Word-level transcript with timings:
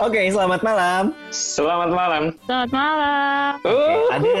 Oke, 0.00 0.32
selamat 0.32 0.64
malam. 0.64 1.12
Selamat 1.28 1.92
malam. 1.92 2.32
Selamat 2.48 2.70
malam. 2.72 3.52
Uh, 3.68 4.08
Ada 4.08 4.32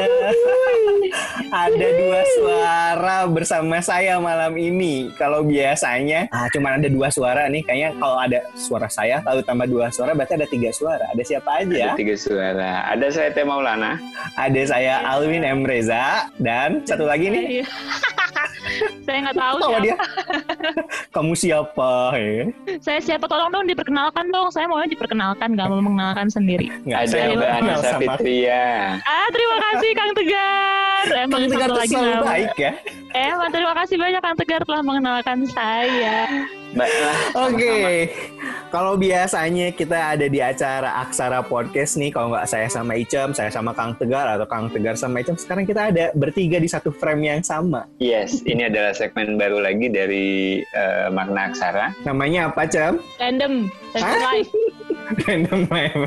ada 1.52 1.88
dua 2.00 2.20
suara 2.32 3.16
bersama 3.28 3.76
saya 3.84 4.16
malam 4.16 4.56
ini. 4.56 5.12
Kalau 5.20 5.44
biasanya 5.44 6.32
ah 6.32 6.48
cuma 6.48 6.80
ada 6.80 6.88
dua 6.88 7.12
suara 7.12 7.44
nih. 7.52 7.60
Kayaknya 7.68 7.90
kalau 8.00 8.16
ada 8.16 8.40
suara 8.56 8.88
saya 8.88 9.20
lalu 9.20 9.44
tambah 9.44 9.68
dua 9.68 9.92
suara 9.92 10.16
berarti 10.16 10.40
ada 10.40 10.48
tiga 10.48 10.72
suara. 10.72 11.04
Ada 11.12 11.22
siapa 11.28 11.60
aja? 11.60 11.92
Ada 11.92 11.98
tiga 12.00 12.16
suara. 12.16 12.72
Ada 12.88 13.06
saya 13.12 13.28
Teh 13.28 13.44
Maulana. 13.44 14.00
Ada 14.40 14.62
saya 14.64 15.04
Alwin 15.12 15.44
M 15.44 15.68
Reza 15.68 16.32
dan 16.40 16.88
satu 16.88 17.04
lagi 17.04 17.28
nih. 17.28 17.68
Saya 19.00 19.18
nggak 19.24 19.36
tahu 19.36 19.56
siapa. 19.58 19.78
dia? 19.80 19.96
Kamu 21.14 21.32
siapa? 21.32 21.90
Ya? 22.14 22.44
Saya 22.78 23.00
siapa? 23.00 23.24
Tolong 23.24 23.50
dong 23.50 23.64
diperkenalkan 23.64 24.28
dong. 24.28 24.48
Saya 24.50 24.68
maunya 24.68 24.88
diperkenalkan, 24.88 25.56
nggak 25.56 25.66
mau 25.66 25.80
mengenalkan 25.80 26.28
sendiri. 26.28 26.68
Nggak, 26.84 27.00
Ada 27.08 27.74
sama- 27.80 28.16
Fitria. 28.16 29.00
Ah, 29.02 29.28
terima 29.30 29.56
kasih 29.60 29.90
Kang 29.92 30.12
Tegar. 30.12 31.04
Emang 31.16 31.40
Kang 31.40 31.50
Tegar 31.50 31.70
lagi 31.70 31.90
selalu 31.90 32.12
nama. 32.12 32.26
baik 32.26 32.52
ya. 32.56 32.72
Emang 33.10 33.50
terima 33.50 33.72
kasih 33.74 33.96
banyak 33.96 34.20
Kang 34.20 34.36
Tegar 34.38 34.60
telah 34.62 34.82
mengenalkan 34.82 35.38
saya. 35.48 36.16
Baiklah. 36.70 37.18
Oke, 37.50 38.06
kalau 38.70 38.94
biasanya 38.94 39.74
kita 39.74 40.14
ada 40.14 40.30
di 40.30 40.38
acara 40.38 41.02
Aksara 41.02 41.42
Podcast 41.42 41.98
nih, 41.98 42.14
kalau 42.14 42.30
nggak 42.30 42.46
saya 42.46 42.70
sama 42.70 42.94
Icem, 42.94 43.34
saya 43.34 43.50
sama 43.50 43.74
Kang 43.74 43.98
Tegar, 43.98 44.30
atau 44.30 44.46
Kang 44.46 44.70
Tegar 44.70 44.94
sama 44.94 45.18
Icem, 45.18 45.34
sekarang 45.34 45.66
kita 45.66 45.90
ada 45.90 46.14
bertiga 46.14 46.62
di 46.62 46.70
satu 46.70 46.94
frame 46.94 47.26
yang 47.26 47.42
sama. 47.42 47.90
Yes, 47.98 48.46
ini 48.46 48.70
adalah 48.70 48.94
segmen 49.00 49.40
baru 49.40 49.64
lagi 49.64 49.88
dari 49.88 50.60
eh, 50.60 51.08
Makna 51.08 51.48
Aksara. 51.48 51.96
Namanya 52.04 52.52
apa, 52.52 52.68
Cem? 52.68 53.00
Random, 53.16 53.72
random 53.96 54.04
Hah? 54.04 54.20
live, 54.36 54.52
Random 55.26 55.60
Meme. 55.66 56.06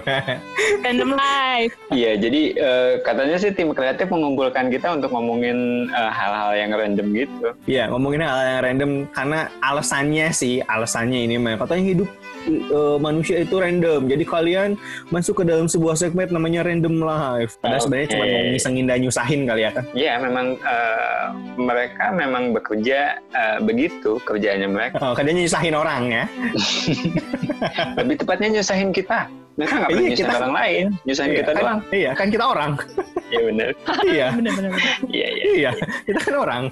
random 0.86 1.12
live. 1.17 1.73
Iya, 1.90 2.12
jadi 2.22 2.42
eh, 2.56 2.92
katanya 3.02 3.36
sih 3.36 3.52
tim 3.52 3.73
kreatif 3.73 4.08
mengumpulkan 4.08 4.70
kita 4.70 4.94
untuk 4.94 5.09
ngomongin 5.09 5.90
eh, 5.90 6.12
hal-hal 6.14 6.54
yang 6.54 6.70
random 6.72 7.08
gitu. 7.17 7.48
Iya, 7.66 7.90
ngomongin 7.90 8.22
hal 8.22 8.38
yang 8.38 8.62
random 8.62 8.92
karena 9.10 9.50
alasannya 9.60 10.30
sih, 10.30 10.62
alasannya 10.64 11.26
ini 11.26 11.36
mah 11.42 11.58
katanya 11.58 11.84
hidup 11.98 12.10
eh, 12.47 12.97
manusia 12.99 13.41
itu 13.41 13.55
random. 13.59 14.08
Jadi 14.08 14.23
kalian 14.23 14.69
masuk 15.09 15.41
ke 15.41 15.44
dalam 15.47 15.67
sebuah 15.69 15.95
segmen 15.99 16.30
namanya 16.31 16.63
Random 16.63 17.03
Live. 17.03 17.59
Padahal 17.59 17.81
sebenarnya 17.83 18.08
Oke. 18.08 18.13
cuma 18.16 18.25
mau 18.25 18.44
ngisengin 18.53 18.86
dan 18.89 18.97
nyusahin 19.03 19.41
kali 19.45 19.61
ya 19.61 19.72
kan. 19.72 19.83
Iya, 19.94 20.13
memang 20.22 20.47
eh, 20.59 21.25
mereka 21.59 22.05
memang 22.11 22.44
bekerja 22.55 22.99
eh, 23.33 23.58
begitu 23.61 24.17
kerjaannya 24.23 24.69
mereka. 24.69 24.95
Oh, 25.03 25.14
kadang 25.14 25.36
nyusahin 25.38 25.75
orang 25.75 26.03
ya. 26.11 26.25
Lebih 27.99 28.16
tepatnya 28.23 28.59
nyusahin 28.59 28.91
kita. 28.95 29.42
Mereka 29.54 29.73
nggak 29.76 29.86
pernah 29.88 30.02
Iya, 30.02 30.09
nyusahin 30.09 30.18
kita- 30.26 30.40
orang 30.40 30.56
lain, 30.56 30.86
nyusahin 31.06 31.30
Iya, 31.30 31.38
kita 31.38 31.52
kan, 31.52 31.62
doang. 31.62 31.80
Iya, 31.92 32.12
kan 32.14 32.28
kita 32.28 32.46
orang. 32.48 32.72
Iya 33.30 33.42
benar. 33.44 33.68
iya. 34.10 34.28
Iya 35.06 35.28
iya. 35.30 35.48
Iya, 35.54 35.72
kita 36.04 36.20
kan 36.20 36.36
orang. 36.36 36.64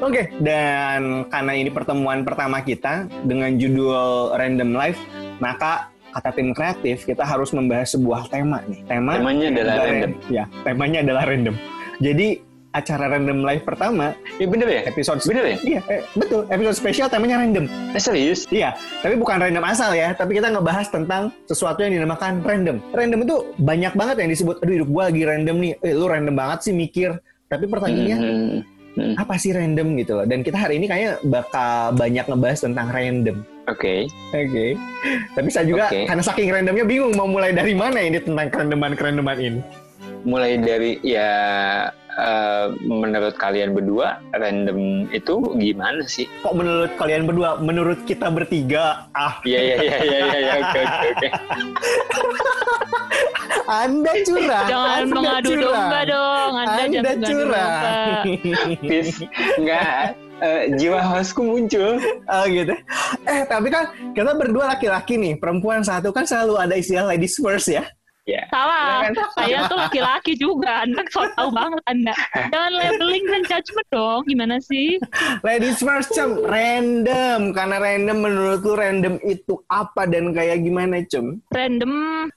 Oke, 0.00 0.22
dan 0.38 1.00
karena 1.26 1.52
ini 1.54 1.68
pertemuan 1.68 2.24
pertama 2.24 2.60
kita 2.60 2.94
dengan 3.22 3.52
judul 3.54 4.32
Random 4.32 4.70
Life, 4.72 5.00
maka 5.38 5.92
kata 6.08 6.32
tim 6.32 6.50
kreatif 6.50 7.04
kita 7.04 7.20
harus 7.20 7.52
membahas 7.52 7.92
sebuah 7.92 8.26
tema 8.26 8.64
nih. 8.64 8.80
Tema 8.84 9.20
Temanya 9.20 9.46
adalah 9.50 9.74
adalah 9.74 9.86
random. 9.86 10.12
Ya, 10.28 10.44
temanya 10.64 10.98
adalah 11.04 11.24
random. 11.24 11.56
Jadi 11.98 12.28
acara 12.68 13.08
Random 13.08 13.40
Life 13.40 13.64
pertama, 13.64 14.12
Iya 14.36 14.46
bener 14.46 14.68
ya? 14.68 14.80
episode 14.86 15.20
Bener 15.24 15.44
ya? 15.44 15.56
Iya, 15.64 15.80
eh, 15.88 16.02
betul. 16.14 16.44
Episode 16.52 16.76
spesial 16.76 17.08
temanya 17.08 17.40
random. 17.40 17.64
Eh, 17.96 18.02
serius? 18.02 18.44
Iya, 18.48 18.76
tapi 19.00 19.16
bukan 19.16 19.40
random 19.40 19.64
asal 19.64 19.96
ya, 19.96 20.12
tapi 20.12 20.36
kita 20.36 20.52
ngebahas 20.52 20.86
tentang 20.92 21.32
sesuatu 21.48 21.80
yang 21.80 21.96
dinamakan 21.96 22.44
random. 22.44 22.76
Random 22.92 23.20
itu 23.24 23.36
banyak 23.58 23.92
banget 23.96 24.16
yang 24.20 24.30
disebut, 24.30 24.60
aduh 24.60 24.74
hidup 24.78 24.88
gua 24.88 25.08
lagi 25.08 25.22
random 25.24 25.56
nih, 25.58 25.72
eh 25.80 25.94
lu 25.96 26.06
random 26.06 26.34
banget 26.36 26.58
sih 26.68 26.74
mikir. 26.76 27.16
Tapi 27.48 27.64
pertanyaannya, 27.64 28.18
Hmm. 28.20 28.60
Hmm. 28.98 29.14
apa 29.14 29.38
sih 29.38 29.54
random 29.54 29.94
gitu 29.96 30.18
loh. 30.18 30.26
Dan 30.26 30.42
kita 30.42 30.58
hari 30.58 30.76
ini 30.76 30.90
kayaknya 30.90 31.22
bakal 31.24 31.94
banyak 31.94 32.24
ngebahas 32.26 32.60
tentang 32.66 32.90
random. 32.90 33.36
Oke. 33.70 34.10
Oke. 34.34 34.74
Tapi 35.32 35.48
saya 35.48 35.64
juga 35.64 35.86
Oke. 35.86 36.02
karena 36.04 36.22
saking 36.24 36.50
randomnya 36.50 36.82
bingung 36.82 37.14
mau 37.14 37.30
mulai 37.30 37.54
dari 37.54 37.78
mana 37.78 38.00
ini 38.00 38.18
tentang 38.18 38.48
kerandoman-kerandoman 38.50 39.38
ini. 39.38 39.60
Mulai 40.26 40.58
dari 40.58 40.98
ya 41.06 41.30
eh, 42.18 42.66
menurut 42.82 43.34
kalian 43.38 43.72
berdua 43.72 44.18
random 44.34 45.06
itu 45.14 45.38
gimana 45.56 46.02
sih? 46.04 46.26
Kok 46.42 46.54
menurut 46.58 46.92
kalian 46.98 47.24
berdua, 47.24 47.62
menurut 47.62 48.02
kita 48.04 48.28
bertiga, 48.28 49.06
ah 49.14 49.38
Iya 49.46 49.58
iya 49.62 49.76
iya 49.78 49.96
iya 50.02 50.18
iya 50.18 50.36
iya, 50.38 50.52
oke 50.58 50.80
oke 50.82 51.06
oke. 51.14 51.28
Anda 53.68 54.12
curang. 54.24 54.66
Jangan 54.66 54.88
Anda 54.96 55.12
mengadu 55.12 55.48
curang. 55.52 55.64
domba 55.68 56.00
dong. 56.08 56.52
Anda, 56.56 56.72
Anda 56.72 56.88
jangan 56.88 57.04
mengadu 57.04 57.28
curang. 57.28 57.68
domba. 57.68 58.80
Please 58.80 59.18
nggak 59.60 60.00
eh, 60.40 60.62
jiwa 60.80 61.00
hostku 61.04 61.40
muncul. 61.44 61.92
Oh 62.32 62.44
gitu. 62.48 62.74
Eh 63.28 63.42
tapi 63.44 63.68
kan 63.68 63.92
kita 64.16 64.32
berdua 64.32 64.72
laki-laki 64.72 65.20
nih, 65.20 65.36
perempuan 65.36 65.84
satu 65.84 66.16
kan 66.16 66.24
selalu 66.24 66.54
ada 66.56 66.74
istilah 66.80 67.04
ladies 67.12 67.36
first 67.36 67.68
ya. 67.68 67.84
Ya. 68.28 68.44
Salah. 68.52 69.08
Saya 69.40 69.64
tuh 69.72 69.80
laki-laki 69.80 70.36
juga. 70.36 70.84
Anda 70.84 71.00
so 71.14 71.24
tahu 71.32 71.48
banget 71.48 71.80
Anda. 71.88 72.12
Jangan 72.52 72.72
labeling 72.76 73.24
dan 73.24 73.42
judgment 73.48 73.88
dong. 73.88 74.20
Gimana 74.28 74.60
sih? 74.60 75.00
Ladies 75.40 75.80
first 75.80 76.12
Cem, 76.12 76.36
random. 76.44 77.56
Karena 77.56 77.80
random 77.80 78.18
menurut 78.20 78.60
lu 78.60 78.76
random 78.76 79.16
itu 79.24 79.64
apa 79.72 80.04
dan 80.04 80.36
kayak 80.36 80.60
gimana 80.60 81.00
Cem? 81.08 81.40
Random. 81.48 81.92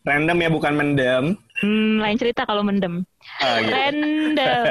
Random 0.07 0.37
ya 0.39 0.49
bukan 0.49 0.73
mendem. 0.79 1.25
Hmm, 1.59 1.99
lain 1.99 2.17
cerita 2.17 2.47
kalau 2.47 2.63
mendem. 2.63 3.03
Oh, 3.43 3.55
gitu. 3.59 3.69
Random. 3.69 4.65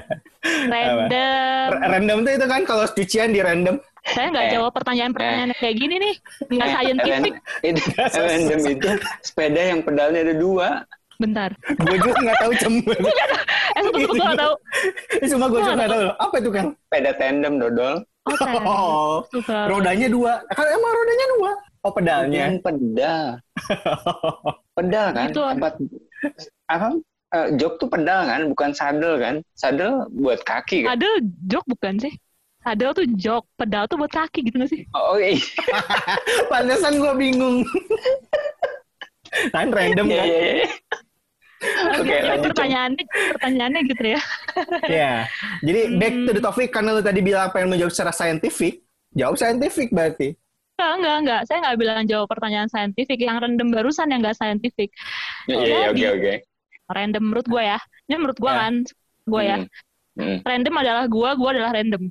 Random. 0.72 1.68
R- 1.68 1.80
random 1.98 2.18
tuh 2.24 2.32
itu 2.38 2.46
kan 2.46 2.62
kalau 2.62 2.84
cucian 2.88 3.34
di 3.34 3.42
random. 3.42 3.76
Saya 4.04 4.26
nggak 4.30 4.46
Eh. 4.46 4.52
jawab 4.52 4.72
pertanyaan-pertanyaan 4.72 5.50
kayak 5.56 5.76
gini 5.76 5.94
nih. 5.96 6.14
Nggak 6.46 6.66
Eh, 6.66 6.72
scientific. 6.74 7.32
itu, 7.62 7.80
random 8.14 8.60
itu 8.68 8.88
sepeda 9.20 9.60
yang 9.64 9.80
pedalnya 9.80 10.20
ada 10.22 10.34
dua. 10.34 10.68
Bentar. 11.14 11.50
Gue 11.80 11.96
juga 11.96 12.18
nggak 12.20 12.38
tahu 12.38 12.52
Cem. 12.58 12.74
Eh, 13.74 13.82
sumpah 13.82 14.06
gue 14.06 14.14
nggak 14.14 14.38
tahu. 14.38 14.54
Ini 15.14 15.26
Cuma 15.26 15.44
gue 15.48 15.58
juga 15.58 15.74
nggak 15.74 15.90
tahu. 15.90 16.04
Apa 16.14 16.34
itu 16.36 16.50
kan? 16.52 16.64
Sepeda 16.76 17.10
tandem 17.16 17.54
dodol. 17.56 17.94
Oh. 18.24 18.34
Oh, 18.64 19.66
rodanya 19.66 20.08
dua. 20.08 20.32
Kan 20.48 20.64
emang 20.64 20.92
rodanya 20.92 21.26
dua. 21.34 21.50
Oh 21.80 21.92
pedalnya. 21.92 22.44
Bukan 22.48 22.56
pedal. 22.62 23.24
Pedal 24.74 25.06
kan? 25.12 25.26
Itu- 25.28 25.46
Tempat 25.46 25.72
apa? 26.66 26.88
Eh, 27.30 27.46
jok 27.58 27.72
tuh 27.76 27.88
pedal 27.88 28.20
kan, 28.24 28.40
bukan 28.46 28.70
sadel 28.70 29.14
kan? 29.18 29.34
Sadel 29.52 29.92
buat 30.14 30.38
kaki 30.40 30.82
kan? 30.82 30.94
Sadel 30.94 31.14
jok 31.46 31.64
bukan 31.68 31.94
sih? 31.98 32.14
Sadel 32.64 32.90
tuh 32.90 33.04
jok, 33.14 33.44
pedal 33.54 33.84
tuh 33.84 34.00
buat 34.00 34.08
kaki 34.08 34.48
gitu 34.48 34.56
gak 34.56 34.72
sih? 34.72 34.82
Oh, 34.90 35.20
iya. 35.20 35.36
Pantesan 36.50 36.96
gue 36.96 37.12
bingung. 37.14 37.60
kan 39.52 39.68
random 39.68 40.06
Iya, 40.08 40.16
kan? 40.16 40.26
iya, 40.26 40.38
iya. 40.40 40.66
Oke. 41.96 42.16
Cem. 42.20 42.40
pertanyaannya, 42.44 43.04
pertanyaannya 43.36 43.80
gitu 43.88 44.04
ya. 44.04 44.20
Ya. 44.84 45.12
Jadi 45.60 45.80
back 45.96 46.14
to 46.24 46.30
the 46.30 46.40
Hmm. 46.40 46.48
topic 46.48 46.68
karena 46.70 46.90
lu 46.92 47.00
tadi 47.00 47.20
bilang 47.20 47.48
pengen 47.48 47.72
menjawab 47.72 47.92
secara 47.92 48.12
saintifik, 48.12 48.84
jawab 49.12 49.36
saintifik 49.36 49.88
berarti. 49.88 50.36
Enggak, 50.74 50.92
enggak, 50.98 51.16
enggak. 51.22 51.40
Saya 51.46 51.58
nggak 51.64 51.76
bilang 51.78 52.02
jawab 52.04 52.26
pertanyaan 52.28 52.68
saintifik. 52.68 53.16
Yang 53.16 53.36
random 53.46 53.68
barusan 53.70 54.08
yang 54.10 54.20
nggak 54.20 54.36
saintifik. 54.36 54.90
Iya, 55.46 55.56
iya, 55.62 55.78
oke, 55.88 56.06
oke. 56.18 56.34
Random 56.84 57.22
menurut 57.22 57.46
gue 57.46 57.62
ya. 57.62 57.78
Ini 58.08 58.14
menurut 58.18 58.36
gue 58.36 58.52
Ya. 58.52 58.58
kan. 58.60 58.74
Gue 59.24 59.42
ya. 59.42 59.56
Hmm. 59.60 59.68
Hmm. 60.14 60.38
Random 60.44 60.74
adalah 60.78 61.04
gue, 61.08 61.30
gue 61.32 61.48
adalah 61.48 61.70
random. 61.72 62.02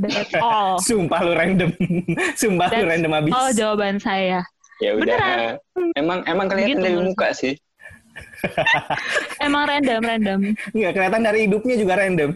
That's 0.00 0.32
all. 0.44 0.80
Sumpah 0.80 1.20
lu 1.20 1.32
random. 1.36 1.70
Sumpah 2.40 2.66
lu 2.68 2.72
That's 2.72 2.88
random 2.88 3.12
abis. 3.12 3.32
Oh 3.36 3.50
jawaban 3.52 3.96
saya. 4.00 4.40
Ya 4.80 4.96
udah. 4.96 5.04
Beneran. 5.04 5.92
Emang 5.94 6.18
emang 6.24 6.46
kelihatan 6.48 6.80
Gitu 6.80 6.84
dari 6.84 6.98
muka 6.98 7.28
sih. 7.36 7.54
Emang 9.46 9.64
random, 9.64 10.00
random. 10.04 10.40
Nggak 10.76 10.92
kelihatan 10.92 11.22
dari 11.24 11.38
hidupnya 11.48 11.74
juga 11.80 11.94
random. 11.96 12.30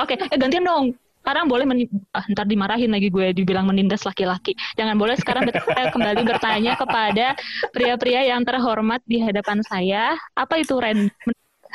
Oke, 0.00 0.16
eh 0.16 0.38
gantian 0.38 0.64
dong. 0.64 0.96
Sekarang 1.20 1.44
boleh 1.44 1.68
men- 1.68 1.90
ah, 2.16 2.24
ntar 2.32 2.48
dimarahin 2.48 2.88
lagi 2.88 3.12
gue 3.12 3.36
dibilang 3.36 3.68
menindas 3.68 4.08
laki-laki. 4.08 4.56
Jangan 4.80 4.96
boleh 4.96 5.12
sekarang 5.20 5.52
saya 5.52 5.92
kembali 5.92 6.22
bertanya 6.24 6.72
kepada 6.78 7.36
pria-pria 7.68 8.24
yang 8.24 8.40
terhormat 8.48 9.04
di 9.04 9.20
hadapan 9.20 9.60
saya. 9.60 10.16
Apa 10.32 10.64
itu 10.64 10.72
random? 10.80 11.12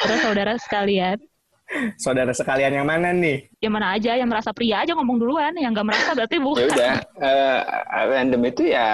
Saudara-saudara 0.01 0.57
sekalian. 0.57 1.21
Saudara 1.95 2.29
sekalian 2.31 2.73
yang 2.73 2.85
mana 2.85 3.09
nih? 3.09 3.49
Yang 3.57 3.73
mana 3.73 3.87
aja 3.93 4.11
yang 4.13 4.29
merasa 4.29 4.49
pria 4.49 4.81
aja 4.81 4.93
ngomong 4.93 5.17
duluan, 5.17 5.53
yang 5.55 5.73
nggak 5.73 5.87
merasa 5.87 6.13
berarti 6.13 6.37
Ya 6.37 6.43
bukan. 6.43 6.67
udah. 6.69 6.95
eh, 7.19 7.59
random 8.07 8.41
itu 8.45 8.61
ya 8.69 8.89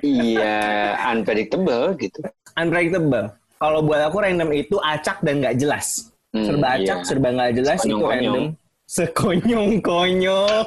iya 0.00 0.56
unpredictable 1.08 1.96
gitu. 1.96 2.20
Unpredictable. 2.54 3.32
Kalau 3.56 3.80
buat 3.80 4.04
aku 4.04 4.20
random 4.20 4.50
itu 4.52 4.76
acak 4.78 5.24
dan 5.24 5.40
nggak 5.40 5.56
jelas. 5.56 6.12
Hmm, 6.34 6.44
serba 6.44 6.66
acak, 6.76 6.98
iya. 7.00 7.06
serba 7.06 7.28
nggak 7.30 7.52
jelas 7.54 7.78
itu 7.80 7.94
Sekonyong-konyong. 7.94 8.36
random. 8.44 8.46
Sekonyong-konyong. 8.84 10.66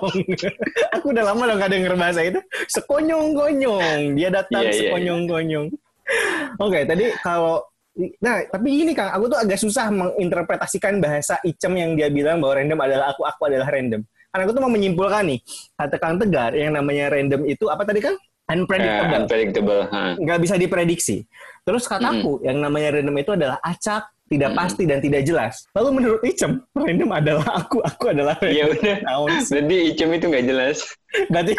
aku 0.96 1.06
udah 1.12 1.24
lama 1.24 1.44
loh 1.46 1.56
nggak 1.56 1.72
denger 1.72 1.94
bahasa 1.96 2.22
itu. 2.24 2.40
Sekonyong-konyong. 2.68 4.16
Dia 4.16 4.30
datang 4.32 4.64
Iya, 4.64 4.68
iya, 4.68 4.74
iya. 4.74 4.80
sekonyong-konyong. 4.90 5.68
Oke, 6.58 6.80
tadi 6.84 7.06
kalau 7.20 7.62
Nah, 8.22 8.46
tapi 8.46 8.86
ini 8.86 8.94
Kang, 8.94 9.10
aku 9.10 9.26
tuh 9.26 9.40
agak 9.42 9.58
susah 9.58 9.90
menginterpretasikan 9.90 11.02
bahasa 11.02 11.42
Icem 11.42 11.74
yang 11.74 11.98
dia 11.98 12.14
bilang 12.14 12.38
bahwa 12.38 12.62
random 12.62 12.80
adalah 12.86 13.10
aku, 13.10 13.26
aku 13.26 13.50
adalah 13.50 13.68
random. 13.74 14.06
Karena 14.30 14.42
aku 14.46 14.54
tuh 14.54 14.62
mau 14.62 14.70
menyimpulkan 14.70 15.24
nih, 15.34 15.40
kata 15.74 15.96
Kang 15.98 16.22
Tegar, 16.22 16.54
yang 16.54 16.78
namanya 16.78 17.10
random 17.10 17.42
itu 17.50 17.66
apa 17.74 17.82
tadi 17.90 18.06
Kang? 18.06 18.14
Unpredictable. 18.48 19.12
Uh, 19.12 19.18
unpredictable. 19.20 19.82
Huh. 19.90 20.14
Nggak 20.22 20.40
bisa 20.46 20.56
diprediksi. 20.62 21.26
Terus 21.68 21.84
kataku, 21.84 22.40
mm. 22.40 22.44
yang 22.48 22.58
namanya 22.64 22.96
random 22.96 23.18
itu 23.20 23.32
adalah 23.36 23.58
acak, 23.60 24.08
tidak 24.30 24.56
mm. 24.56 24.58
pasti, 24.62 24.84
dan 24.88 25.00
tidak 25.04 25.22
jelas. 25.28 25.68
Lalu 25.76 25.90
menurut 26.00 26.22
Icem, 26.24 26.64
random 26.72 27.10
adalah 27.12 27.48
aku, 27.60 27.84
aku 27.84 28.04
adalah 28.14 28.40
random. 28.40 28.56
Ya 28.56 29.14
udah, 29.20 29.42
jadi 29.42 29.76
Icem 29.92 30.10
itu 30.16 30.26
nggak 30.32 30.46
jelas. 30.48 30.86
Berarti 31.28 31.54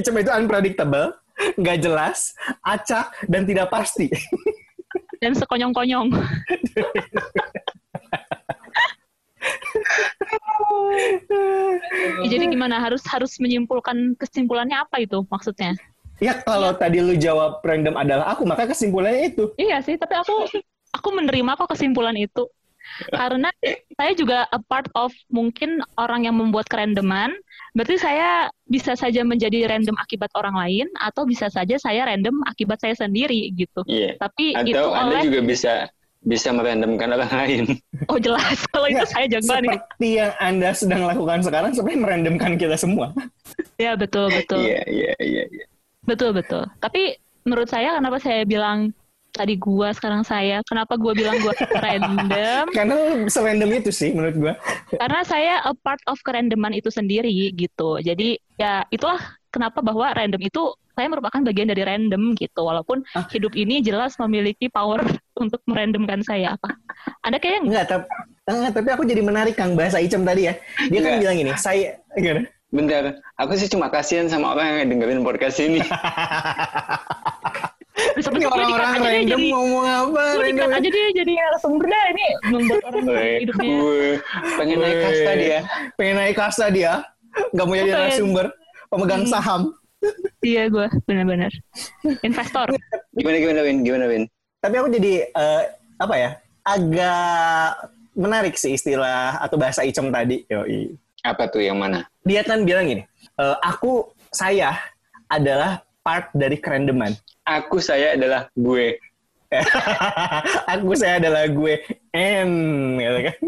Icem 0.00 0.16
itu 0.16 0.30
unpredictable, 0.32 1.12
nggak 1.60 1.78
jelas, 1.82 2.32
acak, 2.64 3.12
dan 3.28 3.44
tidak 3.44 3.68
pasti. 3.68 4.08
Dan 5.20 5.36
sekonyong-konyong. 5.36 6.08
ya, 12.24 12.28
jadi 12.32 12.44
gimana 12.48 12.80
harus 12.80 13.04
harus 13.04 13.36
menyimpulkan 13.36 14.16
kesimpulannya 14.16 14.80
apa 14.80 15.04
itu 15.04 15.20
maksudnya? 15.28 15.76
Ya 16.20 16.36
kalau 16.44 16.72
ya. 16.72 16.80
tadi 16.80 16.98
lu 17.00 17.16
jawab 17.16 17.60
random 17.64 17.96
adalah 17.96 18.32
aku, 18.32 18.48
maka 18.48 18.68
kesimpulannya 18.68 19.32
itu. 19.32 19.52
Iya 19.60 19.84
sih, 19.84 19.96
tapi 20.00 20.16
aku 20.16 20.48
aku 20.92 21.08
menerima 21.12 21.56
kok 21.56 21.68
kesimpulan 21.76 22.16
itu. 22.16 22.48
Karena 23.10 23.48
saya 23.96 24.12
juga 24.16 24.38
a 24.50 24.60
part 24.60 24.88
of 24.96 25.12
mungkin 25.32 25.80
orang 25.96 26.26
yang 26.28 26.36
membuat 26.36 26.68
kerandoman, 26.68 27.32
berarti 27.72 27.96
saya 27.96 28.50
bisa 28.66 28.94
saja 28.94 29.24
menjadi 29.24 29.66
random 29.70 29.96
akibat 29.98 30.30
orang 30.36 30.56
lain 30.56 30.86
atau 31.00 31.24
bisa 31.26 31.48
saja 31.48 31.78
saya 31.78 32.06
random 32.06 32.42
akibat 32.46 32.80
saya 32.82 32.94
sendiri 32.96 33.50
gitu. 33.54 33.82
Iya. 33.86 34.18
Tapi 34.20 34.54
atau 34.56 34.68
itu 34.68 34.86
Anda 34.92 35.16
oleh... 35.16 35.22
juga 35.26 35.40
bisa 35.44 35.72
bisa 36.20 36.52
merandomkan 36.52 37.16
orang 37.16 37.32
lain. 37.32 37.64
Oh 38.12 38.20
jelas, 38.20 38.60
kalau 38.72 38.92
itu 38.92 39.04
saya 39.08 39.24
jago 39.28 39.56
nih. 39.56 39.72
Seperti 39.72 40.08
yang 40.20 40.32
Anda 40.36 40.70
sedang 40.76 41.02
lakukan 41.08 41.40
sekarang 41.40 41.72
sebenarnya 41.72 42.00
merandomkan 42.04 42.52
kita 42.60 42.76
semua. 42.76 43.12
Ya 43.80 43.96
betul 43.96 44.28
betul. 44.28 44.60
Iya 44.60 44.84
iya 44.84 45.12
iya. 45.20 45.44
iya. 45.48 45.66
Betul 46.04 46.36
betul. 46.36 46.68
Tapi 46.80 47.16
menurut 47.48 47.68
saya 47.72 47.96
kenapa 47.96 48.20
saya 48.20 48.44
bilang 48.44 48.92
tadi 49.40 49.56
gua 49.56 49.96
sekarang 49.96 50.20
saya. 50.20 50.60
Kenapa 50.68 51.00
gua 51.00 51.16
bilang 51.16 51.40
gua 51.40 51.56
random? 51.84 52.64
Karena 52.76 52.96
serandom 53.32 53.70
itu 53.72 53.88
sih 53.88 54.12
menurut 54.12 54.36
gua. 54.36 54.54
Karena 54.92 55.20
saya 55.24 55.64
a 55.64 55.72
part 55.72 56.04
of 56.04 56.20
kerandoman 56.20 56.76
itu 56.76 56.92
sendiri 56.92 57.32
gitu. 57.56 57.96
Jadi 58.04 58.36
ya 58.60 58.84
itulah 58.92 59.16
kenapa 59.48 59.80
bahwa 59.80 60.12
random 60.12 60.44
itu 60.44 60.76
saya 60.92 61.08
merupakan 61.08 61.40
bagian 61.40 61.72
dari 61.72 61.80
random 61.80 62.36
gitu. 62.36 62.60
Walaupun 62.60 63.00
ah. 63.16 63.24
hidup 63.32 63.56
ini 63.56 63.80
jelas 63.80 64.20
memiliki 64.20 64.68
power 64.68 65.00
untuk 65.42 65.64
merandomkan 65.64 66.20
saya. 66.20 66.60
Apa? 66.60 66.76
Anda 67.24 67.40
kayaknya 67.40 67.60
enggak 67.64 67.86
tapi 67.88 68.06
enggak, 68.44 68.72
tapi 68.76 68.88
aku 68.92 69.02
jadi 69.08 69.22
menarik 69.24 69.54
kang 69.56 69.72
bahasa 69.72 69.96
Icem 69.96 70.28
tadi 70.28 70.52
ya. 70.52 70.54
Dia 70.92 71.00
enggak. 71.00 71.08
kan 71.08 71.22
bilang 71.24 71.36
ini 71.40 71.52
saya 71.56 71.96
gimana? 72.12 72.44
Bentar, 72.70 73.18
aku 73.34 73.58
sih 73.58 73.66
cuma 73.66 73.90
kasihan 73.90 74.30
sama 74.30 74.54
orang 74.54 74.86
yang 74.86 74.94
dengerin 74.94 75.26
podcast 75.26 75.58
ini. 75.58 75.82
ini 78.20 78.46
orang-orang 78.46 78.90
random 79.00 79.40
jadi, 79.40 79.52
ngomong 79.52 79.84
apa 79.86 80.22
random. 80.38 80.68
aja 80.70 80.88
dia 80.88 81.06
jadi 81.12 81.32
narasumber 81.36 81.86
dah 81.86 82.04
ini. 82.10 82.26
Membuat 82.50 82.82
orang 82.88 83.04
hidupnya 83.40 83.76
pengen 84.56 84.78
naik 84.80 84.98
kasta 85.02 85.32
dia 85.36 85.58
pengen 85.96 86.16
naik 86.16 86.36
kasta 86.36 86.66
dia 86.72 86.92
nggak 87.54 87.64
mau 87.66 87.76
jadi 87.76 87.90
narasumber. 87.92 88.46
Pemegang 88.90 89.22
hmm. 89.22 89.30
saham. 89.30 89.62
Iya 90.42 90.66
gue 90.66 90.86
benar-benar. 91.06 91.52
Investor. 92.26 92.74
Gimana 93.14 93.36
gimana 93.38 93.60
Win? 93.62 93.76
Gimana 93.86 94.04
Win? 94.10 94.22
Tapi 94.58 94.74
aku 94.80 94.88
jadi 94.90 95.12
uh, 95.36 95.62
apa 96.00 96.14
ya 96.16 96.30
agak 96.66 97.70
menarik 98.18 98.58
sih 98.58 98.74
istilah 98.74 99.38
atau 99.38 99.54
bahasa 99.60 99.86
icem 99.86 100.10
tadi. 100.10 100.42
Yoi. 100.50 100.96
Apa 101.22 101.52
tuh 101.52 101.60
yang 101.60 101.76
mana? 101.76 102.08
Dia 102.24 102.42
kan 102.42 102.64
bilang 102.64 102.88
gini 102.88 103.04
uh, 103.40 103.56
aku 103.64 104.12
saya 104.30 104.76
adalah 105.26 105.80
part 106.10 106.26
dari 106.34 106.58
kerendeman 106.58 107.14
aku 107.50 107.76
saya 107.82 108.14
adalah 108.14 108.46
gue. 108.54 108.94
aku 110.78 110.94
saya 110.94 111.18
adalah 111.18 111.50
gue 111.50 111.74
M 112.14 112.50
gitu 113.02 113.18
kan. 113.26 113.38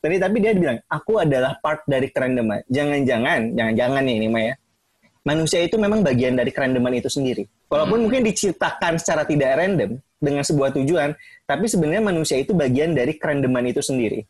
Tadi 0.00 0.16
tapi 0.16 0.36
dia 0.40 0.56
bilang 0.56 0.80
aku 0.88 1.20
adalah 1.20 1.60
part 1.60 1.84
dari 1.84 2.08
kerandoman. 2.08 2.64
Jangan-jangan, 2.72 3.52
jangan-jangan 3.52 4.00
nih 4.00 4.16
ini 4.16 4.28
Maya. 4.32 4.54
Manusia 5.20 5.60
itu 5.60 5.76
memang 5.76 6.00
bagian 6.00 6.32
dari 6.32 6.48
kerandoman 6.48 6.96
itu 6.96 7.12
sendiri. 7.12 7.44
Walaupun 7.68 8.00
hmm. 8.00 8.04
mungkin 8.08 8.22
diciptakan 8.24 8.96
secara 8.96 9.28
tidak 9.28 9.60
random 9.60 10.00
dengan 10.16 10.40
sebuah 10.40 10.72
tujuan, 10.80 11.12
tapi 11.44 11.68
sebenarnya 11.68 12.00
manusia 12.00 12.40
itu 12.40 12.56
bagian 12.56 12.96
dari 12.96 13.20
kerandoman 13.20 13.68
itu 13.68 13.84
sendiri. 13.84 14.24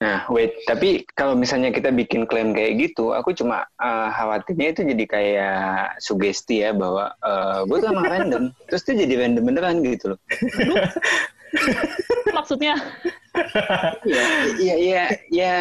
Nah, 0.00 0.24
wait, 0.32 0.56
tapi 0.64 1.04
kalau 1.12 1.36
misalnya 1.36 1.68
kita 1.68 1.92
bikin 1.92 2.24
klaim 2.24 2.56
kayak 2.56 2.88
gitu, 2.88 3.12
aku 3.12 3.36
cuma 3.36 3.68
uh, 3.76 4.08
khawatirnya 4.08 4.72
itu 4.72 4.80
jadi 4.96 5.04
kayak 5.04 6.00
sugesti 6.00 6.64
ya 6.64 6.72
bahwa 6.72 7.12
uh, 7.20 7.68
gue 7.68 7.84
tuh 7.84 7.92
emang 7.92 8.08
random, 8.08 8.44
terus 8.72 8.80
tuh 8.88 8.96
jadi 8.96 9.28
random 9.28 9.44
beneran 9.44 9.84
gitu 9.84 10.16
loh. 10.16 10.20
Maksudnya? 12.36 12.80
Iya, 14.08 14.24
iya, 14.56 14.74
iya, 14.80 15.04
ya 15.28 15.56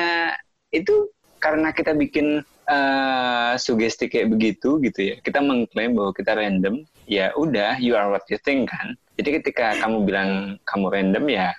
itu 0.72 1.12
karena 1.44 1.76
kita 1.76 1.92
bikin 1.92 2.40
uh, 2.72 3.60
sugesti 3.60 4.08
kayak 4.08 4.32
begitu 4.40 4.80
gitu 4.80 5.00
ya, 5.04 5.16
kita 5.20 5.44
mengklaim 5.44 6.00
bahwa 6.00 6.16
kita 6.16 6.40
random, 6.40 6.88
ya 7.12 7.36
udah, 7.36 7.76
you 7.84 7.92
are 7.92 8.08
what 8.08 8.24
you 8.32 8.40
think 8.48 8.72
kan. 8.72 8.96
Jadi 9.20 9.44
ketika 9.44 9.76
kamu 9.84 10.08
bilang 10.08 10.56
kamu 10.64 10.88
random 10.96 11.28
ya, 11.28 11.52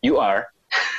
you 0.00 0.16
are. 0.16 0.48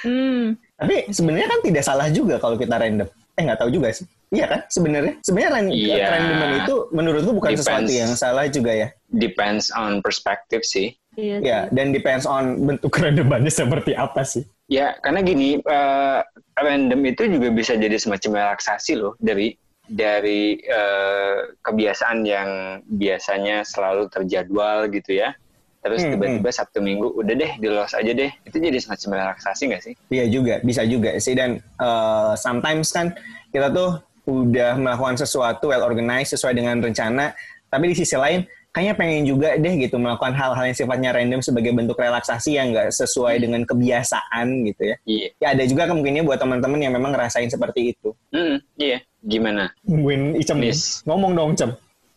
Hmm. 0.05 0.61
Tapi 0.83 1.15
sebenarnya 1.15 1.47
kan 1.47 1.59
tidak 1.63 1.83
salah 1.87 2.07
juga 2.11 2.35
kalau 2.43 2.59
kita 2.59 2.75
random. 2.75 3.07
Eh 3.39 3.41
nggak 3.47 3.59
tahu 3.63 3.71
juga 3.71 3.87
sih. 3.95 4.03
Iya 4.35 4.45
kan 4.51 4.59
sebenarnya. 4.67 5.13
Sebenarnya 5.23 5.71
yeah. 5.71 6.09
randoman 6.11 6.51
itu 6.59 6.75
menurutku 6.91 7.31
bukan 7.31 7.55
depends, 7.55 7.63
sesuatu 7.63 7.91
yang 7.95 8.11
salah 8.19 8.45
juga 8.51 8.71
ya. 8.75 8.87
Depends 9.15 9.71
on 9.71 10.03
perspective 10.03 10.67
sih. 10.67 10.91
Iya, 11.13 11.37
ya, 11.45 11.59
dan 11.69 11.93
depends 11.93 12.25
on 12.25 12.65
bentuk 12.65 12.97
randomannya 13.01 13.53
seperti 13.53 13.93
apa 13.93 14.25
sih. 14.25 14.43
Ya, 14.65 14.97
karena 15.05 15.21
gini, 15.21 15.61
uh, 15.61 16.25
random 16.57 17.05
itu 17.05 17.29
juga 17.29 17.53
bisa 17.53 17.77
jadi 17.77 17.93
semacam 18.01 18.41
relaksasi 18.41 18.97
loh 18.97 19.13
dari 19.21 19.53
dari 19.85 20.57
uh, 20.63 21.53
kebiasaan 21.61 22.25
yang 22.25 22.49
biasanya 22.87 23.67
selalu 23.67 24.07
terjadwal 24.09 24.87
gitu 24.87 25.19
ya 25.19 25.35
terus 25.83 25.99
hmm, 26.01 26.15
tiba-tiba 26.15 26.49
hmm. 26.49 26.57
Sabtu 26.57 26.79
Minggu 26.79 27.07
udah 27.11 27.33
deh 27.35 27.51
di 27.59 27.67
los 27.67 27.91
aja 27.91 28.11
deh 28.15 28.31
itu 28.47 28.57
jadi 28.57 28.77
semacam 28.79 29.09
relaksasi 29.19 29.63
nggak 29.69 29.83
sih? 29.83 29.93
Iya 30.09 30.25
juga 30.31 30.55
bisa 30.63 30.81
juga 30.87 31.11
sih 31.19 31.35
dan 31.35 31.59
uh, 31.77 32.33
sometimes 32.39 32.89
kan 32.95 33.11
kita 33.51 33.67
tuh 33.69 33.99
udah 34.23 34.79
melakukan 34.79 35.19
sesuatu 35.19 35.75
well 35.75 35.83
organized 35.83 36.31
sesuai 36.31 36.55
dengan 36.55 36.79
rencana 36.79 37.35
tapi 37.67 37.91
di 37.91 37.95
sisi 37.99 38.15
lain 38.15 38.47
kayaknya 38.73 38.93
pengen 38.97 39.23
juga 39.29 39.49
deh 39.53 39.73
gitu 39.77 40.01
melakukan 40.01 40.33
hal-hal 40.33 40.65
yang 40.65 40.77
sifatnya 40.77 41.09
random 41.13 41.45
sebagai 41.45 41.71
bentuk 41.77 41.93
relaksasi 41.93 42.57
yang 42.57 42.73
nggak 42.73 42.89
sesuai 42.89 43.37
hmm. 43.37 43.43
dengan 43.45 43.61
kebiasaan 43.69 44.47
gitu 44.65 44.81
ya. 44.81 44.95
Iya. 45.05 45.27
Ya 45.37 45.47
ada 45.53 45.63
juga 45.69 45.85
kemungkinannya 45.93 46.25
buat 46.25 46.41
teman-teman 46.41 46.79
yang 46.81 46.93
memang 46.97 47.13
ngerasain 47.13 47.53
seperti 47.53 47.93
itu. 47.93 48.17
Hmm, 48.33 48.57
iya. 48.81 49.05
Gimana? 49.23 49.71
Win 49.85 50.35
Icem 50.35 50.59
ngomong 51.05 51.31
dong 51.37 51.53
Cem. 51.53 51.71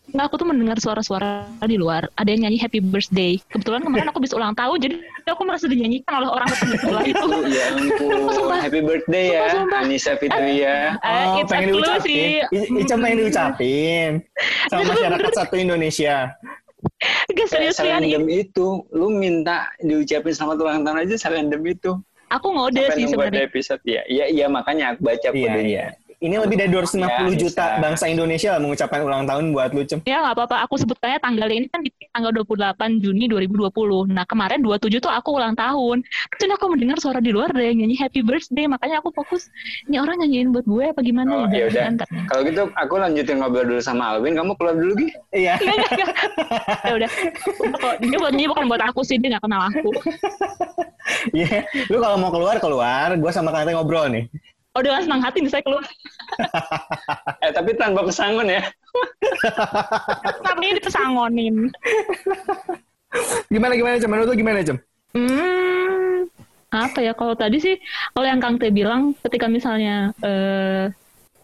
Nggak, 0.06 0.24
aku 0.30 0.34
tuh 0.38 0.46
mendengar 0.46 0.78
suara-suara 0.78 1.50
di 1.66 1.74
luar. 1.74 2.06
Ada 2.14 2.30
yang 2.30 2.46
nyanyi 2.46 2.58
Happy 2.62 2.78
Birthday. 2.78 3.42
Kebetulan 3.50 3.82
kemarin 3.82 4.06
aku 4.06 4.22
bisa 4.22 4.38
ulang 4.38 4.54
tahun, 4.54 4.78
jadi 4.78 4.94
aku 5.26 5.42
merasa 5.42 5.66
dinyanyikan 5.66 6.22
oleh 6.22 6.30
orang 6.30 6.48
sekolah 6.54 7.02
itu. 7.02 7.28
ya 7.58 7.64
ampun, 7.74 8.54
Happy 8.54 8.80
Birthday 8.86 9.24
ya, 9.34 9.42
sumpah, 9.50 9.82
Anissa 9.82 10.12
Fitria. 10.14 10.94
Uh, 11.02 11.42
oh, 11.42 11.46
pengen 11.50 11.74
diucapin. 11.74 12.46
Ica 12.54 12.94
pengen 12.94 13.16
diucapin. 13.26 14.10
Sama 14.70 14.82
masyarakat 14.94 15.32
satu 15.34 15.54
Indonesia. 15.58 16.30
Gak 17.34 17.48
serius 17.50 17.74
Serendam 17.82 18.30
itu, 18.30 18.86
lu 18.94 19.10
minta 19.10 19.74
diucapin 19.82 20.30
selamat 20.30 20.56
ulang 20.62 20.80
tahun 20.86 21.02
aja 21.02 21.14
serendam 21.18 21.62
itu. 21.66 21.98
Aku 22.30 22.54
ngode 22.54 22.94
sih 22.94 23.10
sebenarnya. 23.10 23.46
episode 23.50 23.82
ya. 23.82 24.02
Iya, 24.06 24.30
iya 24.30 24.46
makanya 24.46 24.94
aku 24.94 25.02
baca 25.02 25.30
iya, 25.34 25.54
Iya 25.58 25.86
ini 26.24 26.40
lebih 26.40 26.56
dari 26.56 26.70
250 26.72 26.96
ya, 26.96 27.28
juta 27.36 27.64
bisa. 27.68 27.80
bangsa 27.84 28.04
Indonesia 28.08 28.48
lah 28.56 28.60
mengucapkan 28.64 29.00
ulang 29.04 29.28
tahun 29.28 29.52
buat 29.52 29.70
lu, 29.76 29.84
Cem. 29.84 30.00
Ya, 30.08 30.24
nggak 30.24 30.34
apa-apa. 30.40 30.56
Aku 30.64 30.80
sebutnya 30.80 31.20
tanggal 31.20 31.48
ini 31.52 31.68
kan 31.68 31.84
di 31.84 31.92
tanggal 32.16 32.32
28 32.32 33.04
Juni 33.04 33.28
2020. 33.28 34.08
Nah, 34.16 34.24
kemarin 34.24 34.64
27 34.64 34.96
tuh 35.04 35.12
aku 35.12 35.36
ulang 35.36 35.52
tahun. 35.52 36.00
Terus 36.40 36.50
aku 36.56 36.72
mendengar 36.72 36.96
suara 37.04 37.20
di 37.20 37.36
luar 37.36 37.52
ada 37.52 37.60
yang 37.60 37.84
nyanyi 37.84 38.00
happy 38.00 38.24
birthday. 38.24 38.64
Makanya 38.64 39.04
aku 39.04 39.12
fokus, 39.12 39.52
ini 39.92 40.00
orang 40.00 40.24
nyanyiin 40.24 40.56
buat 40.56 40.64
gue 40.64 40.84
apa 40.88 41.00
gimana 41.04 41.28
oh, 41.36 41.52
ya? 41.52 41.68
udah. 41.68 41.84
Kalau 42.32 42.40
gitu, 42.48 42.62
aku 42.72 42.94
lanjutin 42.96 43.36
ngobrol 43.36 43.68
dulu 43.68 43.80
sama 43.84 44.16
Alvin. 44.16 44.32
Kamu 44.32 44.56
keluar 44.56 44.72
dulu, 44.72 44.92
Gi? 44.96 45.08
Iya. 45.36 45.60
ya 46.88 46.92
udah. 46.96 47.10
Ini 48.00 48.16
buat 48.16 48.32
ini 48.32 48.48
bukan 48.48 48.64
buat 48.72 48.82
aku 48.88 49.04
sih, 49.04 49.20
dia 49.20 49.36
nggak 49.36 49.44
kenal 49.44 49.68
aku. 49.68 49.90
Iya, 51.30 51.62
yeah. 51.62 51.86
lu 51.86 52.02
kalau 52.02 52.18
mau 52.18 52.34
keluar 52.34 52.58
keluar, 52.58 53.14
gue 53.14 53.30
sama 53.30 53.54
kalian 53.54 53.78
ngobrol 53.78 54.10
nih. 54.10 54.26
Oh 54.76 54.84
dengan 54.84 55.00
senang 55.00 55.24
hati 55.24 55.40
nih 55.40 55.48
saya 55.48 55.64
keluar. 55.64 55.80
eh 57.44 57.48
tapi 57.56 57.72
tanpa 57.80 58.04
pesangon 58.04 58.44
ya. 58.44 58.60
tapi 60.44 60.64
ini 60.68 60.80
pesangonin. 60.84 61.72
Gimana 63.48 63.72
gimana 63.72 63.96
Cem? 63.96 64.12
Menurut 64.12 64.28
lu 64.28 64.36
gimana 64.36 64.60
Cem? 64.60 64.76
Hmm, 65.16 66.28
apa 66.68 67.00
ya 67.00 67.16
kalau 67.16 67.32
tadi 67.32 67.56
sih 67.56 67.80
kalau 68.12 68.28
yang 68.28 68.36
Kang 68.36 68.60
Teh 68.60 68.68
bilang 68.68 69.16
ketika 69.24 69.48
misalnya 69.48 70.12
eh, 70.20 70.92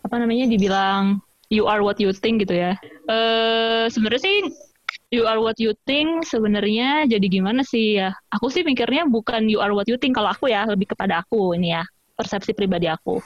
apa 0.04 0.14
namanya 0.20 0.44
dibilang 0.52 1.24
you 1.48 1.64
are 1.64 1.80
what 1.80 1.96
you 1.96 2.12
think 2.12 2.44
gitu 2.44 2.52
ya. 2.52 2.76
Eh 3.08 3.88
sebenarnya 3.88 4.28
sih 4.28 4.36
you 5.08 5.24
are 5.24 5.40
what 5.40 5.56
you 5.56 5.72
think 5.88 6.28
sebenarnya 6.28 7.08
jadi 7.08 7.26
gimana 7.32 7.64
sih 7.64 7.96
ya? 7.96 8.12
Aku 8.28 8.52
sih 8.52 8.60
mikirnya 8.60 9.08
bukan 9.08 9.48
you 9.48 9.64
are 9.64 9.72
what 9.72 9.88
you 9.88 9.96
think 9.96 10.12
kalau 10.20 10.28
aku 10.28 10.52
ya 10.52 10.68
lebih 10.68 10.92
kepada 10.92 11.24
aku 11.24 11.56
ini 11.56 11.80
ya 11.80 11.88
persepsi 12.14 12.52
pribadi 12.52 12.86
aku. 12.88 13.20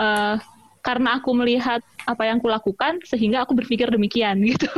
Eh 0.00 0.36
karena 0.80 1.20
aku 1.20 1.36
melihat 1.36 1.84
apa 2.08 2.24
yang 2.26 2.40
kulakukan 2.40 3.00
sehingga 3.04 3.44
aku 3.44 3.52
berpikir 3.52 3.88
demikian 3.92 4.40
gitu. 4.52 4.68